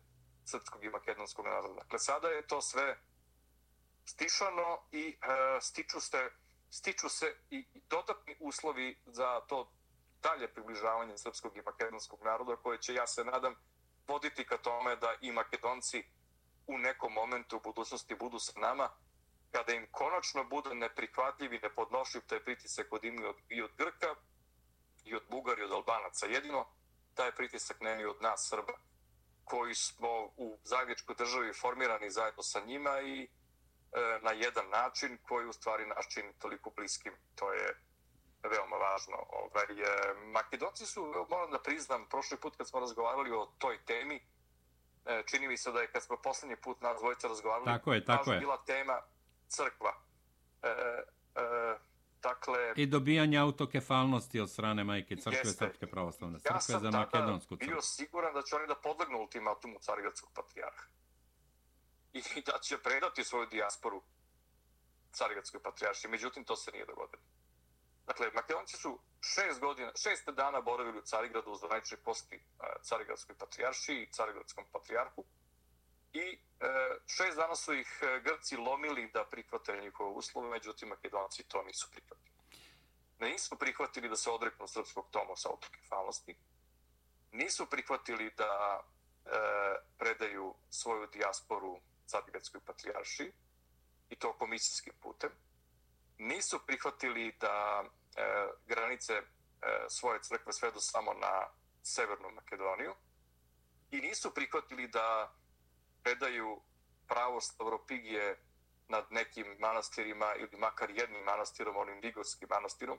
[0.45, 1.75] srpskog i makedonskog naroda.
[1.75, 2.99] Dakle, sada je to sve
[4.05, 6.31] stišano i e, stiču se,
[6.71, 9.73] stiču se i dodatni uslovi za to
[10.23, 13.55] dalje približavanje srpskog i makedonskog naroda koje će, ja se nadam,
[14.09, 16.05] voditi ka tome da i makedonci
[16.67, 18.89] u nekom momentu u budućnosti budu sa nama,
[19.53, 24.15] kada im konačno bude neprihvatljiv i nepodnošljiv taj pritisak od imi i od Grka
[25.05, 26.27] i od Bugari i od Albanaca.
[26.27, 26.67] Jedino
[27.15, 28.73] taj pritisak ne od nas Srba,
[29.45, 33.29] koji smo u zajedničkoj državi formirani zajedno sa njima i
[33.93, 37.13] E, na jedan način koji u stvari naš čini toliko bliskim.
[37.35, 37.83] To je
[38.49, 39.17] veoma važno.
[39.29, 44.21] Ovaj, e, Makedonci su, moram da priznam, prošli put kad smo razgovarali o toj temi,
[45.05, 48.05] e, čini mi se da je kad smo poslednji put nas dvojica razgovarali, tako je,
[48.05, 48.39] tako je.
[48.39, 49.03] bila tema
[49.49, 49.95] crkva.
[50.63, 51.79] E, e,
[52.23, 57.57] dakle, I dobijanje autokefalnosti od strane majke crkve jeste, Srpske pravoslavne crkve ja za makedonsku
[57.57, 57.65] crkvu.
[57.65, 60.85] Ja sam bio siguran da će oni da podlegnu ultimatumu Carigradskog patrijarha
[62.13, 64.03] i da će predati svoju dijasporu
[65.13, 66.09] Carigradskoj patrijarši.
[66.09, 67.23] Međutim, to se nije dogodilo.
[68.11, 72.41] Dakle, Makedonci su šest, godina, šest dana boravili u Carigradu uz zvaničnoj posti e,
[72.83, 75.25] Carigradskoj patrijaršiji i Carigradskom patrijarhu.
[76.13, 76.39] I e,
[77.07, 81.89] šest dana su ih e, Grci lomili da prihvate njihove uslove, međutim, Makedonci to nisu
[81.91, 82.31] prihvatili.
[83.19, 86.37] Nisu prihvatili da se odreknu srpskog tomosa autokefalnosti.
[87.33, 89.31] Nisu prihvatili da e,
[89.99, 93.33] predaju svoju dijasporu Carigradskoj patrijarši
[94.09, 95.31] i to komisijskim putem,
[96.19, 97.85] nisu prihvatili da
[98.21, 99.23] E, granice e,
[99.89, 101.49] svoje crkve svedu samo na
[101.83, 102.95] Severnu Makedoniju
[103.91, 105.35] i nisu prihvatili da
[106.03, 106.61] predaju
[107.09, 108.43] pravo Stavropigije
[108.89, 112.99] nad nekim manastirima ili makar jednim manastirom, onim Vigorskim manastirom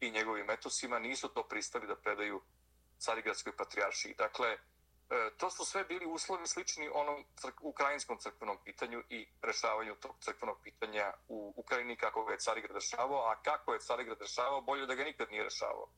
[0.00, 2.42] i njegovim etosima, nisu to pristali da predaju
[2.98, 4.14] Carigradskoj patrijaršiji.
[4.14, 4.58] Dakle,
[5.10, 10.16] E, to su sve bili uslovi slični onom crk ukrajinskom crkvenom pitanju i rešavanju tog
[10.20, 14.86] crkvenog pitanja u Ukrajini kako ga je Carigrad rešavao, a kako je Carigrad rešavao, bolje
[14.86, 15.88] da ga nikad nije rešavao.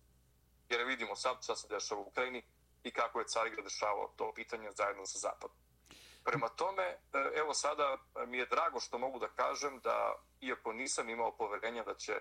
[0.69, 2.43] Jer vidimo sad šta se dešava u Ukrajini
[2.83, 5.57] i kako je Carigrad rešavao to pitanje zajedno sa Zapadom.
[6.25, 6.99] Prema tome, e,
[7.35, 11.83] evo sada e, mi je drago što mogu da kažem da, iako nisam imao poverenja
[11.83, 12.21] da će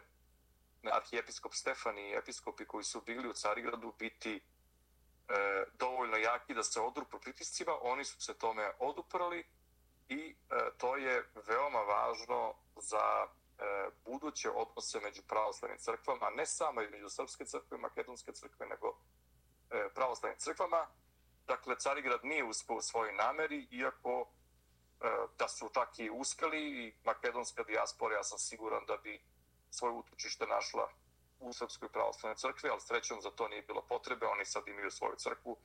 [0.92, 4.42] arhijepiskop Stefan i episkopi koji su bili u Carigradu biti
[5.30, 9.48] e, dovoljno jaki da se odrupru pritiscima, oni su se tome oduprali
[10.08, 13.28] i e, to je veoma važno za
[13.60, 18.98] e, buduće odnose među pravoslavnim crkvama, ne samo među srpske crkve, i makedonske crkve, nego
[19.70, 20.88] e, pravoslavnim crkvama.
[21.48, 24.28] Dakle, Carigrad nije uspio u svojoj nameri, iako
[25.02, 25.08] e,
[25.40, 29.22] da su čak i uspeli i makedonska dijaspora, ja sam siguran da bi
[29.70, 30.90] svoje utočište našla
[31.50, 35.16] u Srpskoj pravoslavnoj crkvi, ali srećom za to nije bilo potrebe, oni sad imaju svoju
[35.18, 35.58] crkvu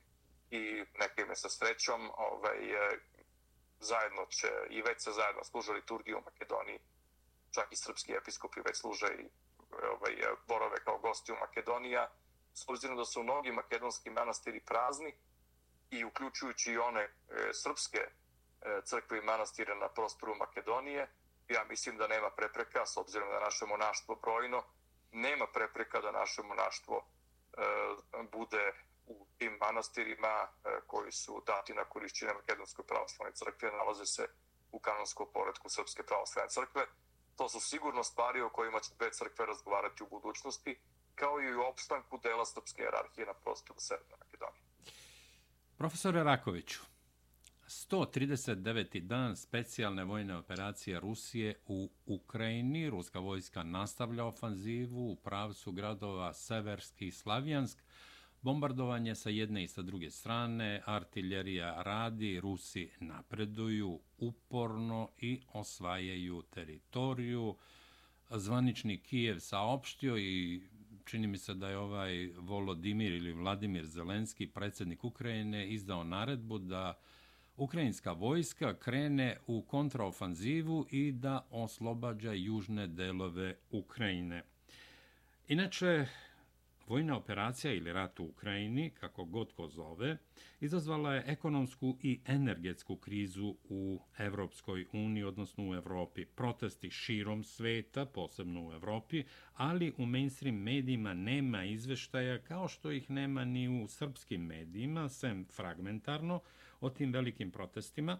[0.49, 2.99] i neka ime sa srećom ovaj, e,
[3.79, 6.79] zajedno će i već se zajedno služe liturgiju u Makedoniji,
[7.51, 9.29] čak i srpski episkopi već služe i
[9.95, 12.11] ovaj, e, borove kao gosti u Makedonija,
[12.53, 15.15] s obzirom da su mnogi makedonski manastiri prazni
[15.89, 17.09] i uključujući i one e,
[17.53, 21.09] srpske e, crkve i manastire na prostoru Makedonije,
[21.47, 24.63] ja mislim da nema prepreka, s obzirom da naše monaštvo brojno,
[25.11, 27.61] nema prepreka da naše monaštvo e,
[28.31, 28.73] bude
[29.07, 30.47] u tim manastirima e,
[30.87, 34.27] koji su dati na korišćenje Makedonskoj pravoslavne crkve, nalaze se
[34.71, 36.85] u kanonskom poredku Srpske pravoslavne crkve.
[37.37, 40.79] To su sigurno stvari o kojima će dve crkve razgovarati u budućnosti,
[41.15, 44.63] kao i u opstanku dela srpske jerarhije na prostoru Severne Makedonije.
[45.77, 46.81] Profesore Rakoviću,
[47.71, 48.99] 139.
[48.99, 52.89] dan specijalne vojne operacije Rusije u Ukrajini.
[52.89, 57.83] Ruska vojska nastavlja ofanzivu u pravcu gradova Severski i Slavjansk.
[58.41, 67.55] Bombardovanje sa jedne i sa druge strane, artiljerija radi, Rusi napreduju uporno i osvajaju teritoriju.
[68.29, 70.61] Zvanični Kijev saopštio i
[71.05, 76.99] čini mi se da je ovaj Volodimir ili Vladimir Zelenski, predsjednik Ukrajine, izdao naredbu da
[77.61, 84.43] ukrajinska vojska krene u kontraofanzivu i da oslobađa južne delove Ukrajine.
[85.47, 86.05] Inače,
[86.87, 90.17] vojna operacija ili rat u Ukrajini, kako god ko zove,
[90.61, 96.25] izazvala je ekonomsku i energetsku krizu u Evropskoj uniji, odnosno u Evropi.
[96.25, 103.09] Protesti širom sveta, posebno u Evropi, ali u mainstream medijima nema izveštaja kao što ih
[103.09, 106.41] nema ni u srpskim medijima, sem fragmentarno,
[106.81, 108.19] o tim velikim protestima.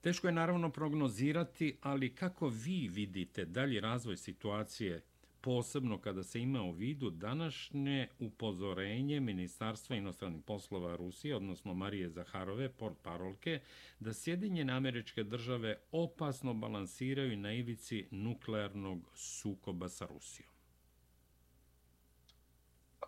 [0.00, 5.02] Teško je naravno prognozirati, ali kako vi vidite dalji razvoj situacije,
[5.40, 12.68] posebno kada se ima u vidu današnje upozorenje Ministarstva inostranih poslova Rusije, odnosno Marije Zaharove,
[12.68, 13.60] port parolke,
[14.00, 20.50] da Sjedinjene američke države opasno balansiraju na ivici nuklearnog sukoba sa Rusijom?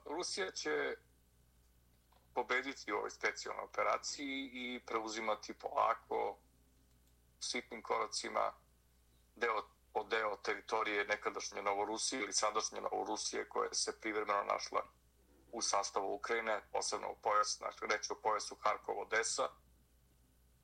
[0.04, 0.70] Rusija će
[2.38, 6.36] pobediti u ovoj specijalnoj operaciji i preuzimati polako
[7.40, 8.52] sitnim koracima
[9.36, 14.82] deo po deo teritorije nekadašnje Novorusije ili sadašnje Novorusije koje se privremeno našla
[15.52, 19.48] u sastavu Ukrajine, posebno u pojas, znači reći o pojasu Harkov-Odesa,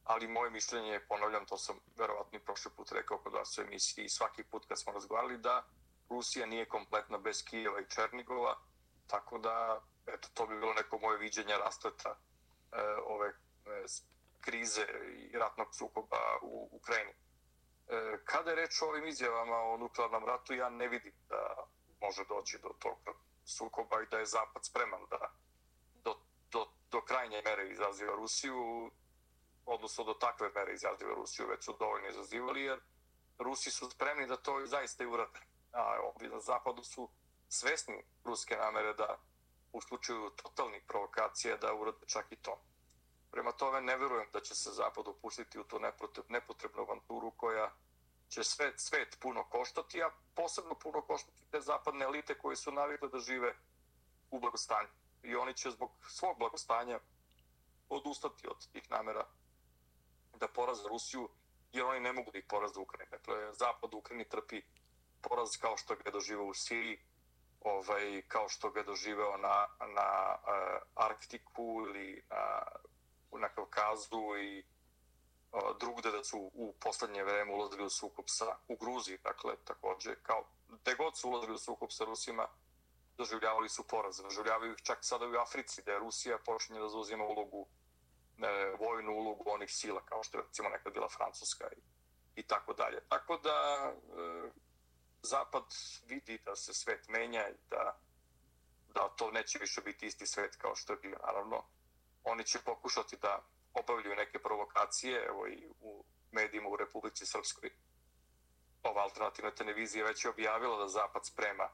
[0.05, 3.63] ali moje mišljenje je, ponavljam, to sam verovatno i prošli put rekao kod vas u
[3.63, 5.65] emisiji i svaki put kad smo razgovarali, da
[6.11, 8.57] Rusija nije kompletna bez Kijeva i Černigova,
[9.07, 12.17] tako da eto, to bi bilo neko moje viđenje rastleta
[12.73, 13.35] e, ove e,
[14.40, 14.87] krize
[15.17, 17.12] i ratnog sukoba u Ukrajini.
[17.12, 21.67] E, kada je reč o ovim izjavama o nuklearnom ratu, ja ne vidim da
[22.01, 22.99] može doći do tog
[23.45, 25.31] sukoba i da je Zapad spreman da
[26.05, 26.14] do,
[26.53, 28.90] do, do krajnje mere izaziva Rusiju,
[29.67, 32.81] odnosno do takve mere izaziva Rusiju, već su dovoljno izazivali, jer
[33.38, 35.40] Rusi su spremni da to zaista i urade.
[35.73, 37.09] A ovdje na Zapadu su
[37.49, 39.19] svesni ruske namere da
[39.75, 42.61] u slučaju totalnih provokacija da urade čak i to.
[43.31, 45.81] Prema tome ne verujem da će se Zapad upustiti u tu
[46.29, 47.71] nepotrebnu avanturu koja
[48.29, 53.09] će svet, svet puno koštati, a posebno puno koštati te zapadne elite koje su navikle
[53.09, 53.55] da žive
[54.31, 54.89] u blagostanju.
[55.23, 57.01] I oni će zbog svog blagostanja
[57.89, 59.27] odustati od tih namera
[60.35, 61.29] da poraze Rusiju,
[61.73, 63.11] jer oni ne mogu da ih poraze Ukrajini.
[63.11, 64.63] Dakle, Zapad u Ukrajini trpi
[65.21, 66.98] poraz kao što ga je doživao u Siriji,
[67.65, 72.62] ovaj, kao što ga doživeo na, na uh, Arktiku ili na,
[73.40, 74.65] na Kaukazu i
[75.52, 80.15] uh, drugde da su u poslednje vreme ulazili u sukup sa, u Gruziji, dakle, takođe,
[80.23, 82.48] kao, gde god su ulazili u sukup sa Rusima,
[83.17, 84.17] doživljavali su poraz.
[84.17, 87.67] Doživljavaju ih čak sada u Africi, gde Rusija počinje da zauzima ulogu,
[88.38, 91.81] e, vojnu ulogu onih sila, kao što je recimo nekad bila Francuska i,
[92.40, 93.00] i tako dalje.
[93.08, 94.50] Tako da, e,
[95.25, 95.64] Zapad
[96.06, 97.98] vidi da se svet menja i da,
[98.94, 101.64] da to neće više biti isti svet kao što je bio, naravno.
[102.25, 103.42] Oni će pokušati da
[103.75, 107.70] obavljaju neke provokacije, evo i u medijima u Republici Srpskoj.
[108.83, 111.68] Ova alternativna televizija već je objavila da Zapad sprema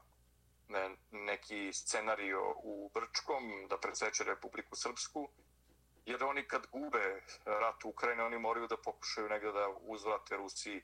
[1.11, 5.29] neki scenario u Brčkom da preseče Republiku Srpsku,
[6.05, 10.83] jer oni kad gube rat u Ukrajini, oni moraju da pokušaju negde da uzvrate Rusiji,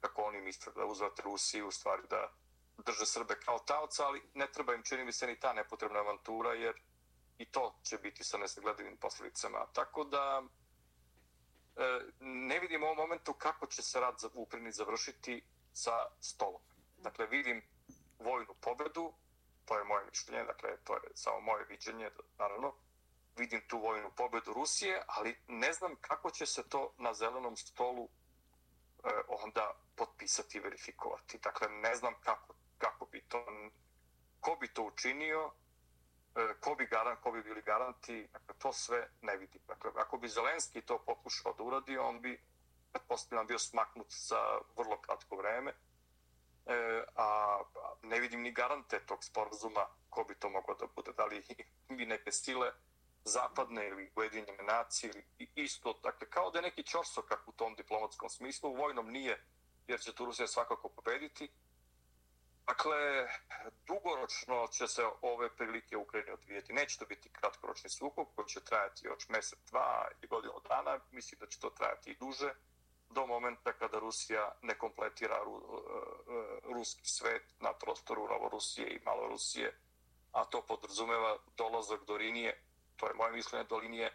[0.00, 2.32] kako oni misle da uzvate Rusiju, u stvari da
[2.78, 6.54] drže Srbe kao taoca, ali ne treba im čini mi se ni ta nepotrebna avantura,
[6.54, 6.74] jer
[7.38, 9.66] i to će biti sa nesagledivim posljedicama.
[9.72, 10.42] Tako da
[11.76, 16.62] e, ne vidim u ovom momentu kako će se rad u Ukrajini završiti sa stolom.
[16.98, 17.62] Dakle, vidim
[18.18, 19.12] vojnu pobedu,
[19.64, 22.74] to je moje mišljenje, dakle, to je samo moje viđenje, naravno,
[23.36, 28.08] vidim tu vojnu pobedu Rusije, ali ne znam kako će se to na zelenom stolu
[29.04, 31.38] Eh, onda potpisati i verifikovati.
[31.38, 33.44] Dakle, ne znam kako, kako bi to,
[34.40, 35.52] ko bi to učinio,
[36.36, 39.60] eh, ko bi garant, ko bi bili garanti, dakle, to sve ne vidim.
[39.68, 42.40] Dakle, ako bi Zelenski to pokušao da uradi, on bi,
[42.92, 45.74] pretpostavljam, bio smaknut za vrlo kratko vreme,
[46.66, 47.58] e, a
[48.02, 51.44] ne vidim ni garante tog sporazuma ko bi to moglo da bude, da li
[51.88, 52.72] mi neke sile
[53.24, 58.28] zapadne ili ujedinjene nacije ili isto, dakle, kao da je neki čorsokak u tom diplomatskom
[58.28, 59.44] smislu, u vojnom nije,
[59.86, 61.48] jer će tu Rusija svakako pobediti.
[62.66, 63.28] Dakle,
[63.86, 66.72] dugoročno će se ove prilike u Ukrajini odvijeti.
[66.72, 71.00] Neće to biti kratkoročni sukob koji će trajati još mjesec, dva ili godinu dana.
[71.10, 72.54] Mislim da će to trajati i duže
[73.10, 79.00] do momenta kada Rusija ne kompletira ru, uh, uh, ruski svet na prostoru Novorusije i
[79.04, 79.78] Malorusije,
[80.32, 82.64] a to podrazumeva dolazak do linije,
[83.00, 84.12] to je moje mišljenje, do linije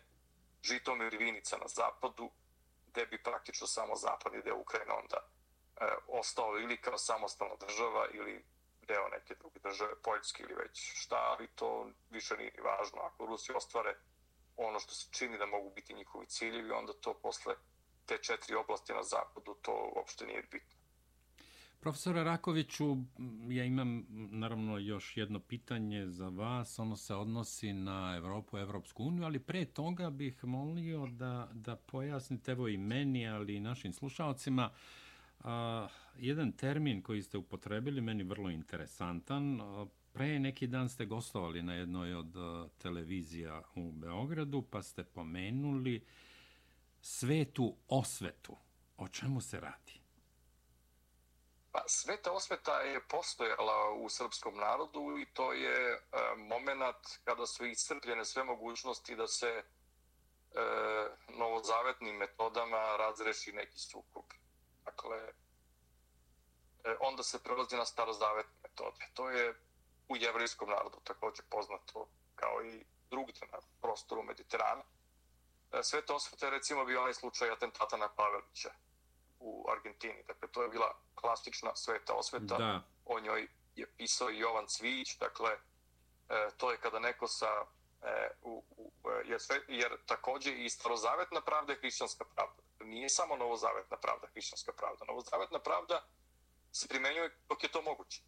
[0.64, 2.32] Žitomir i Vinica na zapadu,
[2.88, 8.46] gde bi praktično samo zapadni deo Ukrajine onda e, ostao ili kao samostalna država ili
[8.82, 13.02] deo neke druge države, Poljske ili već šta, ali to više nije važno.
[13.02, 13.96] Ako Rusi ostvare
[14.58, 17.56] ono što se čini da mogu biti njihovi ciljevi, onda to posle
[18.06, 20.85] te četiri oblasti na zapadu, to uopšte nije bitno.
[21.86, 22.98] Profesora Rakoviću,
[23.50, 26.80] ja imam naravno još jedno pitanje za vas.
[26.80, 32.52] Ono se odnosi na Evropu, Evropsku uniju, ali pre toga bih molio da, da pojasnite
[32.52, 34.70] evo i meni, ali i našim slušalcima,
[35.40, 39.62] a, jedan termin koji ste upotrebili, meni vrlo interesantan.
[39.62, 45.04] A, pre neki dan ste gostovali na jednoj od a, televizija u Beogradu, pa ste
[45.04, 46.06] pomenuli
[47.02, 48.56] svetu osvetu.
[48.98, 50.05] O čemu se radi?
[51.76, 56.00] Pa, sveta osveta je postojala u srpskom narodu i to je e,
[56.38, 59.64] moment kada su iscrpljene sve mogućnosti da se e,
[61.28, 64.34] novozavetnim metodama razreši neki sukup.
[64.86, 65.18] Dakle,
[66.84, 69.06] e, onda se prelazi na starozavetne metode.
[69.14, 69.56] To je
[70.10, 74.84] u jevrijskom narodu također poznato kao i drugdje na prostoru Mediterana.
[75.72, 78.72] E, sveta osveta je recimo bio onaj slučaj atentata na Pavelića
[79.46, 80.24] u Argentini.
[80.28, 82.58] Dakle, to je bila klasična sveta osveta.
[82.58, 82.82] Da.
[83.06, 85.18] O njoj je pisao i Jovan Cvić.
[85.18, 85.52] Dakle,
[86.30, 87.66] e, to je kada neko sa...
[88.04, 88.92] E, u, u,
[89.26, 92.64] jer, sve, jer također i starozavetna pravda je hrišćanska pravda.
[92.80, 95.06] Nije samo novozavetna pravda hrišćanska pravda.
[95.06, 96.04] Novozavetna pravda
[96.72, 98.22] se primenjuje dok je to moguće.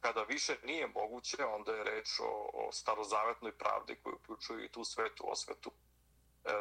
[0.00, 4.84] Kada više nije moguće, onda je reč o, o starozavetnoj pravdi koju uključuje i tu
[4.84, 5.70] svetu osvetu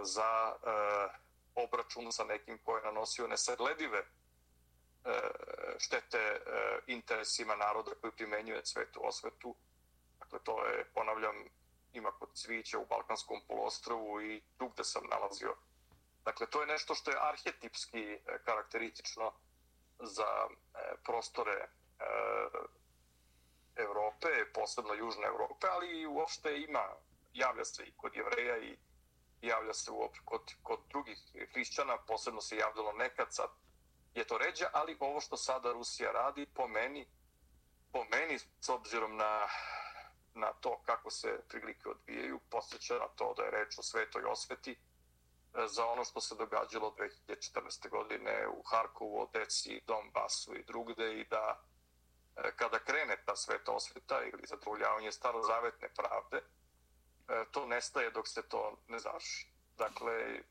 [0.01, 1.24] za e,
[1.55, 4.05] obračunu sa nekim koji je nanosio nesagledive e,
[5.77, 6.39] štete e,
[6.87, 9.55] interesima naroda koji primenjuje svetu osvetu.
[10.19, 11.35] Dakle, to je, ponavljam,
[11.93, 15.55] ima kod cvića u Balkanskom polostrovu i tu gde sam nalazio.
[16.25, 19.31] Dakle, to je nešto što je arhetipski e, karakteristično
[19.99, 20.47] za
[21.03, 21.67] prostore
[23.75, 26.85] Evrope, posebno Južne Evrope, ali i uopšte ima,
[27.33, 28.77] javlja se i kod jevreja i
[29.45, 31.17] javlja se u, kod, kod drugih
[31.53, 33.49] hrišćana, posebno se javljalo nekad, sad
[34.15, 37.07] je to ređe, ali ovo što sada Rusija radi, po meni,
[37.91, 39.47] po meni, s obzirom na,
[40.33, 44.71] na to kako se prilike odvijaju, posjeća na to da je reč o svetoj osveti,
[44.71, 44.77] e,
[45.67, 46.95] za ono što se događalo
[47.27, 47.89] 2014.
[47.89, 51.63] godine u Harkovu, Odeci, Donbasu i drugde i da
[52.35, 56.41] e, kada krene ta sveta osveta ili zadovoljavanje starozavetne pravde,
[57.27, 59.47] E, to nestaje dok se to ne završi.
[59.77, 60.41] Dakle,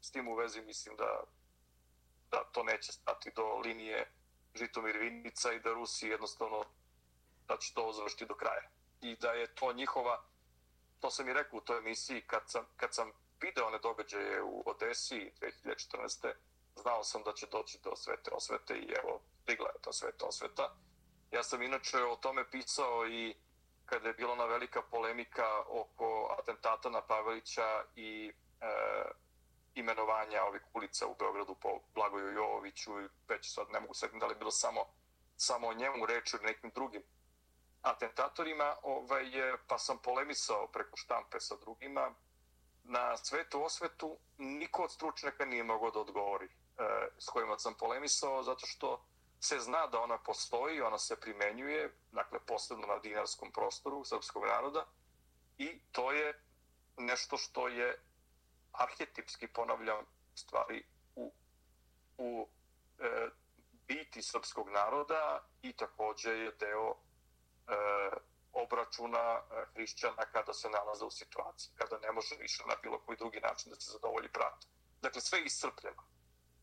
[0.00, 1.24] s tim u vezi mislim da,
[2.30, 4.12] da to neće stati do linije
[4.54, 6.64] Žitomir Vinica i da Rusi jednostavno
[7.48, 8.70] da će to završiti do kraja.
[9.00, 10.24] I da je to njihova,
[11.00, 14.62] to sam i rekao u toj emisiji, kad sam, kad sam video one događaje u
[14.66, 16.32] Odesi 2014.
[16.76, 20.74] Znao sam da će doći do svete osvete i evo, stigla je ta sveta osveta.
[21.30, 23.34] Ja sam inače o tome pisao i
[23.92, 28.66] kada je bila ona velika polemika oko atentata na Pavelića i e,
[29.74, 34.26] imenovanja ovih ulica u Beogradu po Blagoju Jovoviću i već sad ne mogu svetim da
[34.26, 34.80] li bilo samo,
[35.36, 37.02] samo o njemu reč ili nekim drugim
[37.82, 39.24] atentatorima, ovaj,
[39.66, 42.14] pa sam polemisao preko štampe sa drugima.
[42.84, 46.50] Na svetu osvetu niko od stručnjaka nije mogao da odgovori e,
[47.18, 49.04] s kojima sam polemisao, zato što
[49.42, 54.86] se zna da ona postoji, ona se primenjuje, dakle, posebno na dinarskom prostoru srpskog naroda,
[55.58, 56.42] i to je
[56.96, 58.02] nešto što je
[58.72, 60.84] arhetipski, ponavljam, stvari
[61.16, 61.32] u,
[62.18, 62.48] u
[62.98, 63.28] e,
[63.88, 66.96] biti srpskog naroda i takođe je deo e,
[68.52, 73.18] obračuna e, hrišćana kada se nalaze u situaciji, kada ne može više na bilo koji
[73.18, 74.66] drugi način da se zadovolji pravda.
[75.00, 76.11] Dakle, sve je iscrpljeno.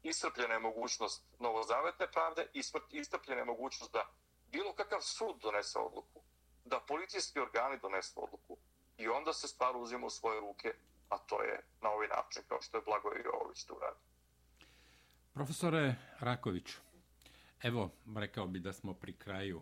[0.04, 2.48] Iscrpljena je mogućnost novozavetne pravde,
[2.92, 4.10] iscrpljena je mogućnost da
[4.52, 6.22] bilo kakav sud donese odluku,
[6.66, 8.58] da policijski organi donesu odluku
[8.98, 10.74] i onda se stvar uzima u svoje ruke
[11.10, 14.00] a to je na ovaj način kao što je Blagoje Jovović to radi.
[15.34, 16.70] Profesore Raković,
[17.64, 19.62] evo, rekao bi da smo pri kraju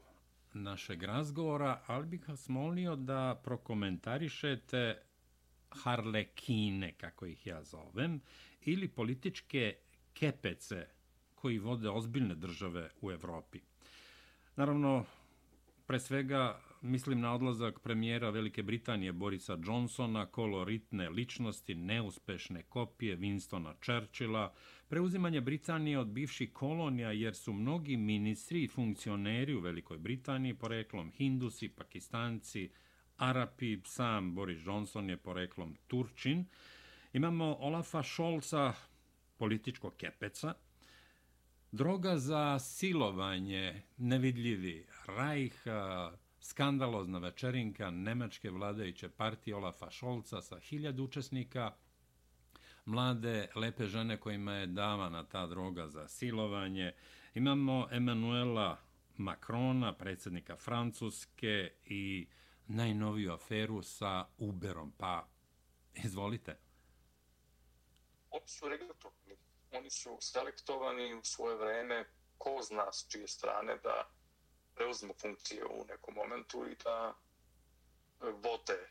[0.53, 5.01] našeg razgovora, ali bih vas molio da prokomentarišete
[5.69, 8.21] harlekine, kako ih ja zovem,
[8.61, 9.77] ili političke
[10.19, 10.87] kepece
[11.35, 13.59] koji vode ozbiljne države u Evropi.
[14.55, 15.05] Naravno,
[15.87, 23.73] pre svega mislim na odlazak premijera Velike Britanije Borisa Johnsona, koloritne ličnosti, neuspešne kopije Winstona
[23.81, 24.53] Churchilla,
[24.87, 31.11] preuzimanje Britanije od bivših kolonija jer su mnogi ministri i funkcioneri u Velikoj Britaniji poreklom
[31.11, 32.69] Hindusi, Pakistanci,
[33.17, 36.45] Arapi, sam Boris Johnson je poreklom Turčin.
[37.13, 38.73] Imamo Olafa Scholza,
[39.37, 40.53] političkog kepeca,
[41.71, 45.55] droga za silovanje, nevidljivi, Rajh,
[46.39, 51.71] skandalozna večerinka nemačke vladajuće partije Olafa Šolca sa hiljad učesnika,
[52.85, 56.93] mlade, lepe žene kojima je davana ta droga za silovanje.
[57.33, 58.77] Imamo Emanuela
[59.17, 62.27] Macrona, predsjednika Francuske i
[62.67, 64.91] najnoviju aferu sa Uberom.
[64.97, 65.27] Pa,
[66.03, 66.57] izvolite.
[68.29, 68.65] Oni su.
[69.71, 72.05] Oni su selektovani u svoje vreme
[72.37, 74.09] ko zna s čije strane da
[74.75, 77.13] preuzmu funkcije u nekom momentu i da
[78.21, 78.89] e, vote vode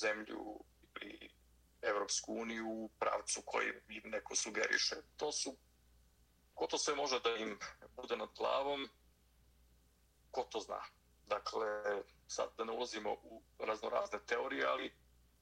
[0.00, 0.60] zemlju
[1.02, 1.30] i
[1.82, 4.96] Evropsku uniju u pravcu koji im neko sugeriše.
[5.16, 5.56] To su,
[6.54, 7.58] ko to sve može da im
[7.96, 8.88] bude nad glavom,
[10.30, 10.82] ko to zna.
[11.26, 14.92] Dakle, sad da ne ulazimo u raznorazne teorije, ali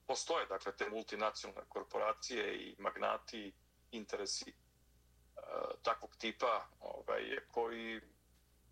[0.07, 3.53] postoje dakle te multinacionalne korporacije i magnati,
[3.93, 4.53] interesi e,
[5.83, 8.01] takvog tipa ovaj, koji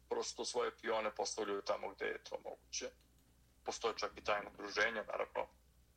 [0.10, 2.90] prosto svoje pione postavljaju tamo gde je to moguće.
[3.64, 5.48] Postoje čak i tajne udruženja, naravno,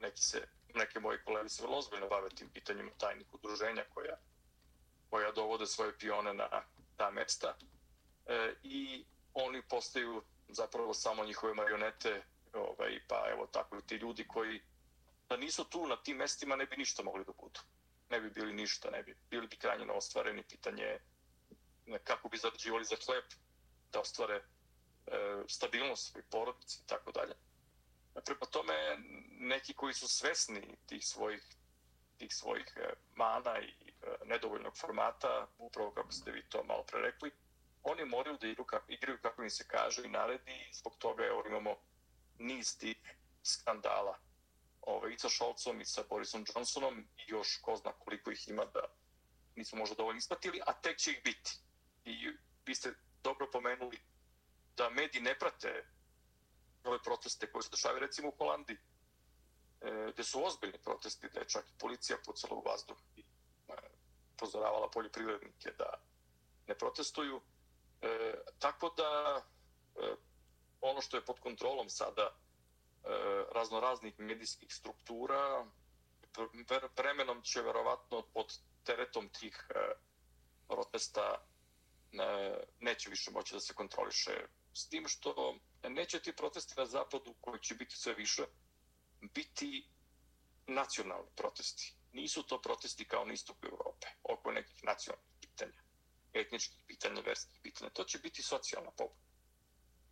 [0.01, 4.17] neki, se, neki moji kolegi se vrlo ozbiljno bave tim pitanjima tajnih udruženja koja,
[5.11, 6.65] koja dovode svoje pione na
[6.97, 7.57] ta mesta.
[8.27, 9.05] E, I
[9.35, 12.23] oni postaju zapravo samo njihove marionete,
[12.53, 14.61] ovaj, pa evo tako i ti ljudi koji
[15.29, 17.61] da nisu tu na tim mestima ne bi ništa mogli da budu.
[18.15, 20.99] Ne bi bili ništa, ne bi bili bi krajnje neostvareni, pitanje
[22.05, 23.25] kako bi zarađivali za hleb,
[23.93, 24.43] da ostvare e,
[25.49, 27.35] stabilnost svoj porodici i tako dalje.
[28.15, 28.75] E, prema tome,
[29.31, 31.43] neki koji su svesni tih svojih,
[32.19, 37.01] tih svojih e, mana i e, nedovoljnog formata, upravo kako ste vi to malo pre
[37.01, 37.31] rekli,
[37.83, 41.25] oni moraju da idu, kako, igraju kako im se kaže i naredi i zbog toga
[41.27, 41.77] evo, imamo
[42.39, 42.97] niz tih
[43.43, 44.19] skandala
[44.87, 48.65] ovaj, i sa Šolcom i sa Borisom Johnsonom i još ko zna koliko ih ima
[48.65, 48.81] da
[49.57, 51.51] nismo možda dovoljno ispatili, a tek će ih biti.
[52.05, 52.29] I
[52.67, 54.01] vi ste dobro pomenuli
[54.77, 55.85] da mediji ne prate
[56.85, 61.49] ove proteste koje se dešavaju recimo u Holandiji, e, gde su ozbiljni protesti, da je
[61.49, 63.21] čak i policija pucala u vazduh i
[63.69, 63.75] e,
[64.37, 66.01] pozoravala poljoprivrednike da
[66.69, 67.41] ne protestuju.
[68.03, 69.43] E, tako da
[69.97, 70.15] e,
[70.81, 72.37] ono što je pod kontrolom sada
[73.05, 75.67] E, raznoraznih medijskih struktura,
[76.97, 79.93] vremenom će verovatno pod teretom tih e,
[80.69, 81.47] protesta
[82.13, 84.47] e, neće više moći da se kontroliše.
[84.75, 88.43] S tim što neće ti protesti na zapadu, koji će biti sve više,
[89.21, 89.89] biti
[90.67, 91.95] nacionalni protesti.
[92.13, 95.83] Nisu to protesti kao na istoku Evrope, oko nekih nacionalnih pitanja,
[96.33, 97.91] etničkih pitanja, verskih pitanja.
[97.91, 99.24] To će biti socijalna pobuna.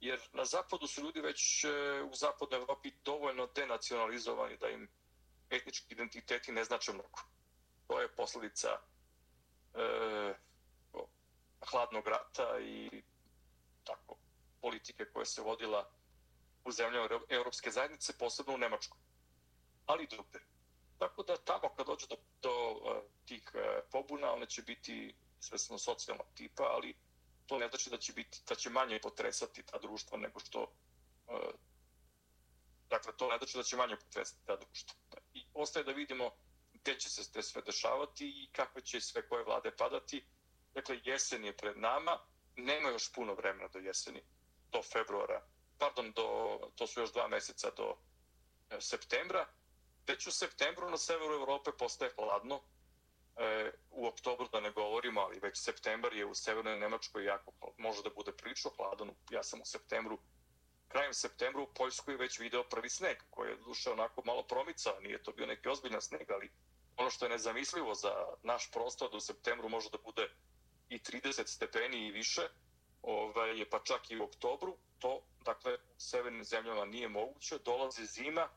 [0.02, 1.68] Jer na zapadu su ljudi već e,
[2.02, 4.88] u zapadnoj Evropi dovoljno denacionalizovani da im
[5.50, 7.20] etnički identiteti ne znače mnogo.
[7.86, 8.68] To je posljedica
[9.74, 10.34] e,
[11.70, 13.02] hladnog rata i
[13.84, 14.16] tako
[14.60, 15.90] politike koja se vodila
[16.64, 19.00] u zemljama Europske zajednice, posebno u Nemačkoj.
[19.86, 20.40] Ali i drugde.
[20.98, 25.78] Tako da tamo kad dođe do, do e, tih e, pobuna, one će biti svesno
[25.78, 26.94] socijalnog tipa, ali
[27.46, 31.54] to ne znači da će biti da će manje potresati ta društva nego što uh,
[32.90, 34.94] dakle to ne znači da će manje potresati ta društva.
[35.34, 36.30] I ostaje da vidimo
[36.72, 40.24] gdje će se te sve dešavati i kakve će sve koje vlade padati.
[40.74, 42.18] Dakle, jesen je pred nama,
[42.56, 44.22] nema još puno vremena do jeseni,
[44.72, 45.46] do februara,
[45.78, 47.96] pardon, do, to su još dva mjeseca do
[48.70, 49.48] e, septembra.
[50.06, 52.60] Već u septembru na severu Evrope postaje hladno,
[53.36, 58.02] e, u oktobru da ne govorimo, ali već septembar je u severnoj Nemačkoj jako, može
[58.02, 59.10] da bude prilično hladan.
[59.30, 60.18] Ja sam u septembru,
[60.88, 65.22] krajem septembru u Poljskoj već video prvi sneg, koji je duše onako malo promicao, nije
[65.22, 66.50] to bio neki ozbiljan sneg, ali
[66.96, 68.12] ono što je nezamislivo za
[68.42, 70.28] naš prostor da u septembru može da bude
[70.88, 72.42] i 30 stepeni i više,
[73.02, 78.06] ovaj, je pa čak i u oktobru, to, dakle, u severnim zemljama nije moguće, dolazi
[78.06, 78.48] zima,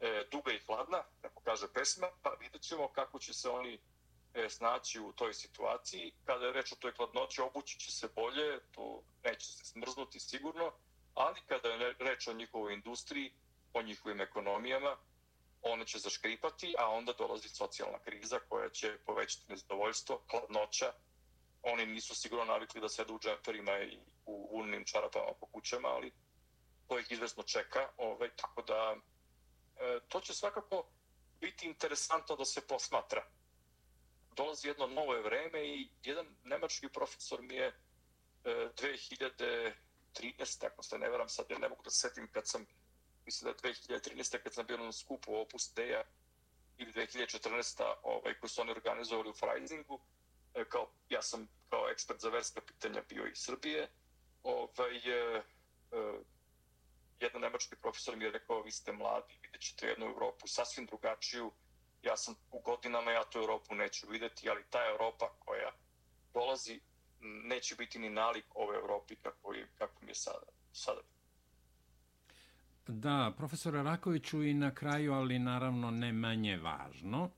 [0.00, 3.78] e, duga i hladna, kako kaže pesma, pa vidjet ćemo kako će se oni
[4.34, 6.12] e, snaći u toj situaciji.
[6.24, 10.72] Kada je reč o toj hladnoći, obući će se bolje, to neće se smrznuti sigurno,
[11.14, 13.32] ali kada je reč o njihovoj industriji,
[13.72, 14.96] o njihovim ekonomijama,
[15.62, 20.92] one će zaškripati, a onda dolazi socijalna kriza koja će povećati nezadovoljstvo, hladnoća.
[21.62, 26.12] Oni nisu sigurno navikli da sedu u džemperima i u unim čarapama po kućama, ali
[26.88, 27.88] to ih izvesno čeka.
[27.96, 28.96] Ovaj, tako da
[29.80, 30.86] E, to će svakako
[31.40, 33.24] biti interesantno da se posmatra.
[34.36, 37.72] Dolazi jedno novo vreme i jedan nemački profesor mi je e,
[40.14, 40.66] 2013.
[40.66, 42.66] ako se ne veram sad, ja ne mogu da setim kad sam
[43.26, 44.38] mislim da je 2013.
[44.42, 46.02] kad sam bio na skupu Opus Dei
[46.78, 47.94] ili 2014.
[48.02, 50.00] Ovaj, koji su oni organizovali u Freisingu,
[50.54, 53.90] e, kao, ja sam kao ekspert za verska pitanja bio iz Srbije,
[54.42, 55.00] ovaj,
[57.24, 61.52] jedan nemački profesor mi je rekao, vi ste mladi, vidjet ćete jednu Europu sasvim drugačiju,
[62.02, 65.70] ja sam u godinama, ja tu Europu neću videti, ali ta Europa koja
[66.34, 66.80] dolazi
[67.44, 70.46] neće biti ni nalik ove Europi kako, je, kako mi je sada.
[70.72, 71.00] sada.
[72.86, 77.30] Da, profesora Rakoviću i na kraju, ali naravno ne manje važno.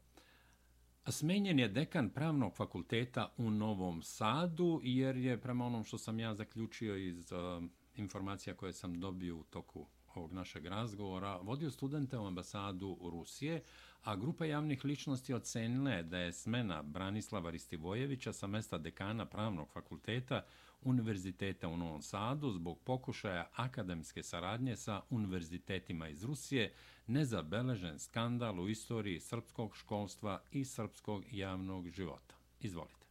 [1.08, 6.34] Smenjen je dekan pravnog fakulteta u Novom Sadu, jer je prema onom što sam ja
[6.34, 7.64] zaključio iz uh,
[7.96, 13.62] informacija koje sam dobio u toku ovog našeg razgovora, vodio studente u ambasadu Rusije,
[14.02, 20.44] a grupa javnih ličnosti ocenile da je smena Branislava Ristivojevića sa mesta dekana pravnog fakulteta
[20.82, 26.74] Univerziteta u Novom Sadu zbog pokušaja akademske saradnje sa univerzitetima iz Rusije
[27.06, 32.34] nezabeležen skandal u istoriji srpskog školstva i srpskog javnog života.
[32.60, 33.06] Izvolite.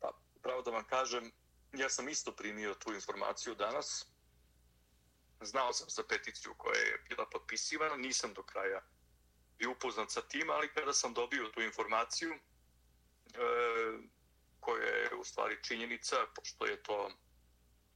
[0.00, 0.10] Pa,
[0.42, 1.30] pravo da vam kažem,
[1.76, 4.06] ja sam isto primio tu informaciju danas.
[5.40, 8.80] Znao sam za peticiju koja je bila potpisivana, nisam do kraja
[9.58, 12.38] i upoznat sa tim, ali kada sam dobio tu informaciju, e,
[14.60, 17.10] koja je u stvari činjenica, pošto je to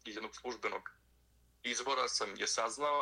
[0.04, 0.90] iz jednog službenog
[1.62, 3.00] izbora sam je saznao,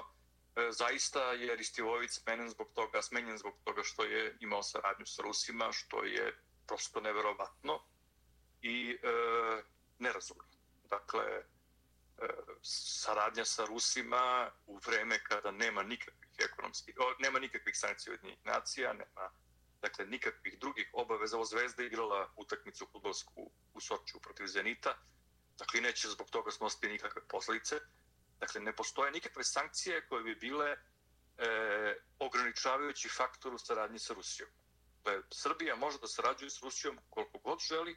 [0.56, 5.22] e, zaista je Ristivović smenjen zbog toga, smenjen zbog toga što je imao saradnju sa
[5.22, 7.82] Rusima, što je prosto neverovatno
[8.62, 9.62] i e,
[9.98, 10.55] nerazumno.
[10.90, 12.28] Dakle, e,
[12.62, 18.92] saradnja sa Rusima u vreme kada nema nikakvih ekonomskih, nema nikakvih sankcija od njih nacija,
[18.92, 19.30] nema
[19.80, 21.36] dakle, nikakvih drugih obaveza.
[21.36, 24.96] Ovo Zvezda igrala utakmicu futbolsku u Sočiju protiv Zenita,
[25.58, 27.80] dakle, neće zbog toga snositi nikakve posljedice.
[28.40, 30.78] Dakle, ne postoje nikakve sankcije koje bi bile e,
[32.18, 34.50] ograničavajući faktor u saradnji sa Rusijom.
[35.04, 37.96] Dakle, Srbija može da sarađuje s Rusijom koliko god želi,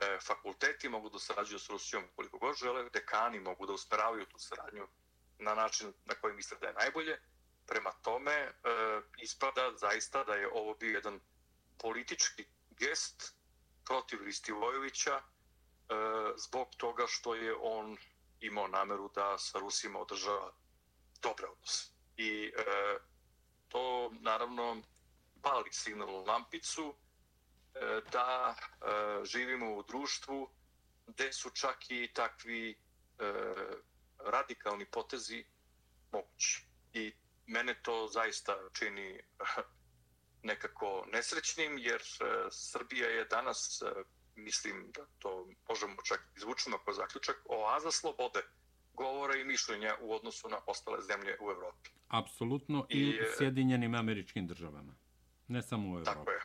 [0.00, 4.38] E, fakulteti mogu da sarađuju s Rusijom koliko god žele, dekani mogu da usperavaju tu
[4.38, 4.86] saradnju
[5.38, 7.18] na način na koji misle da je najbolje,
[7.68, 8.52] Prema tome, e,
[9.18, 11.20] ispada zaista da je ovo bio jedan
[11.78, 13.34] politički gest
[13.84, 15.22] protiv Ristivojevića e,
[16.36, 17.96] zbog toga što je on
[18.40, 20.52] imao nameru da sa Rusima održava
[21.22, 21.90] dobre odnose.
[22.16, 22.64] I e,
[23.68, 24.82] to naravno
[25.42, 26.94] pali signal u lampicu
[28.12, 30.48] da e, živimo u društvu
[31.06, 32.76] gde su čak i takvi e,
[34.18, 35.44] radikalni potezi
[36.12, 36.64] mogući.
[36.92, 37.12] I
[37.46, 39.20] mene to zaista čini
[40.42, 44.02] nekako nesrećnim, jer e, Srbija je danas, e,
[44.36, 48.40] mislim da to možemo čak izvučeno kao zaključak, oaza slobode
[48.94, 51.90] govora i mišljenja u odnosu na ostale zemlje u Evropi.
[52.08, 54.94] Apsolutno i, i e, Sjedinjenim američkim državama,
[55.48, 56.18] ne samo u Evropi.
[56.18, 56.40] Tako je.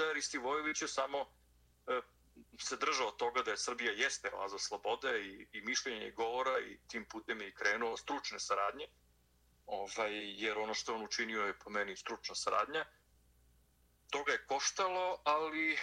[0.00, 0.06] Tako je, je.
[0.06, 1.26] Da je Ristivojević je samo
[1.86, 2.00] e,
[2.58, 6.78] se držao toga da je Srbija jeste oaza slobode i, i mišljenja i govora i
[6.88, 8.86] tim putem je krenuo stručne saradnje
[9.70, 12.84] ovaj, jer ono što on učinio je po meni stručna saradnja.
[14.10, 15.78] Toga je koštalo, ali e,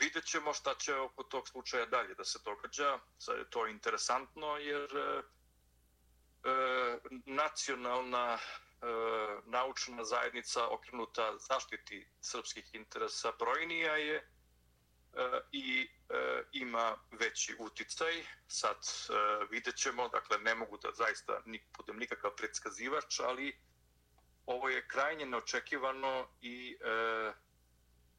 [0.00, 2.98] vidjet ćemo šta će oko tog slučaja dalje da se događa.
[3.18, 5.22] Sad je to interesantno jer e,
[6.44, 8.38] e, nacionalna
[8.82, 8.86] E,
[9.44, 14.24] naučna zajednica okrenuta zaštiti srpskih interesa brojnija je e,
[15.52, 18.24] i e, ima veći uticaj.
[18.48, 23.58] Sad e, vidjet ćemo, dakle ne mogu da zaista nik, budem nikakav predskazivač, ali
[24.46, 27.32] ovo je krajnje neočekivano i e,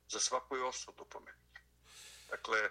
[0.07, 1.37] za svaku je osudu po meni.
[2.29, 2.69] Dakle,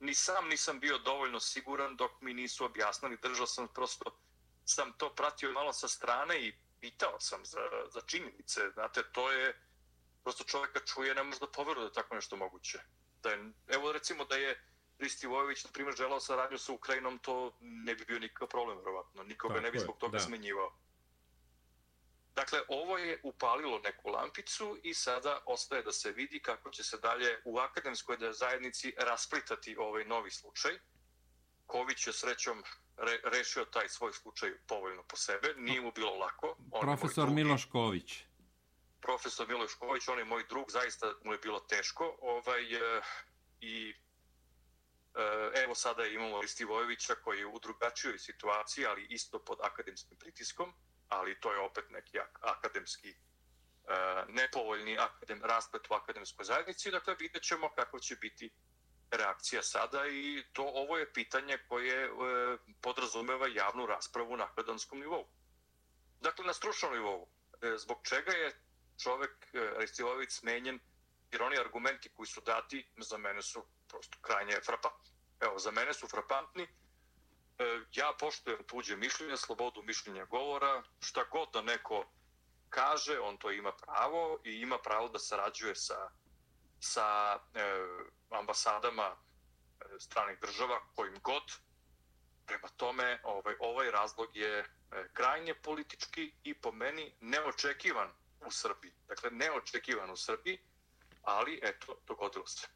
[0.00, 4.18] ni sam nisam bio dovoljno siguran dok mi nisu objasnili, držao sam prosto,
[4.64, 6.54] sam to pratio malo sa strane i
[6.86, 7.58] pitao sam za,
[7.94, 8.70] za činjenice.
[8.74, 9.54] Znate, to je,
[10.22, 12.78] prosto čovjeka čuje, ne može da poveruje da je tako nešto moguće.
[13.22, 14.60] Da je, evo recimo da je
[14.98, 19.22] Risti Vojović, na primjer, želao saradnju sa Ukrajinom, to ne bi bio nikakav problem, vjerovatno.
[19.22, 20.24] Nikoga tako ne bi zbog toga da.
[20.24, 20.72] smenjivao.
[22.34, 26.98] Dakle, ovo je upalilo neku lampicu i sada ostaje da se vidi kako će se
[26.98, 30.78] dalje u akademskoj zajednici rasplitati ovaj novi slučaj.
[31.66, 32.62] Ković je srećom
[32.96, 35.54] re, rešio taj svoj slučaj povoljno po sebe.
[35.56, 36.56] Nije mu bilo lako.
[36.70, 38.24] On Profesor Miloš Ković.
[39.00, 42.16] Profesor Miloš Ković, on je moj drug, zaista mu je bilo teško.
[42.20, 43.00] Ovaj, e,
[43.60, 43.94] I
[45.14, 50.18] e, evo sada imamo Risti Vojovića koji je u drugačijoj situaciji, ali isto pod akademskim
[50.18, 50.74] pritiskom
[51.08, 56.90] ali to je opet neki akademski uh, nepovoljni akadem, rasplet u akademskoj zajednici.
[56.90, 58.50] Dakle, vidjet ćemo kako će biti
[59.10, 62.10] reakcija sada i to ovo je pitanje koje e,
[62.80, 65.26] podrazumeva javnu raspravu na akademskom nivou.
[66.20, 67.28] Dakle, na stručnom nivou.
[67.62, 68.52] E, zbog čega je
[69.02, 70.80] čovek e, Aristilović smenjen,
[71.32, 75.10] jer oni argumenti koji su dati za mene su prosto krajnje frapantni.
[75.40, 76.66] Evo, za mene su frapantni,
[77.58, 82.04] E, ja poštujem tuđe mišljenje, slobodu mišljenja govora, šta god da neko
[82.68, 86.10] kaže, on to ima pravo i ima pravo da sarađuje sa,
[86.86, 87.60] sa e,
[88.30, 89.16] ambasadama e,
[89.98, 91.42] stranih država, kojim god.
[92.46, 94.64] Prema tome, ovaj, ovaj razlog je e,
[95.12, 98.08] krajnje politički i po meni neočekivan
[98.46, 98.92] u Srbiji.
[99.08, 100.58] Dakle, neočekivan u Srbiji,
[101.22, 102.66] ali eto, dogodilo se.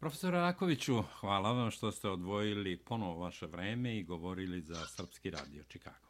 [0.00, 5.64] Profesor Rakoviću, hvala vam što ste odvojili ponovo vaše vreme i govorili za Srpski radio
[5.68, 6.06] Čikago.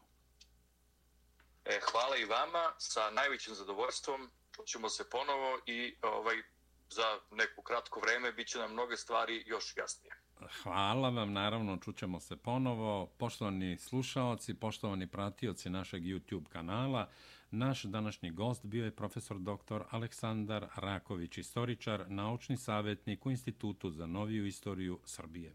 [1.64, 4.30] E, hvala i vama, sa najvećim zadovoljstvom
[4.64, 6.42] ćemo se ponovo i ovaj
[6.90, 10.14] za neko kratko vreme bit će nam mnoge stvari još jasnije.
[10.62, 13.06] Hvala vam, naravno, čućemo se ponovo.
[13.06, 17.08] Poštovani slušaoci, poštovani pratioci našeg YouTube kanala,
[17.50, 19.82] Naš današnji gost bio je profesor dr.
[19.90, 25.54] Aleksandar Raković, istoričar, naučni savjetnik u Institutu za noviju istoriju Srbije.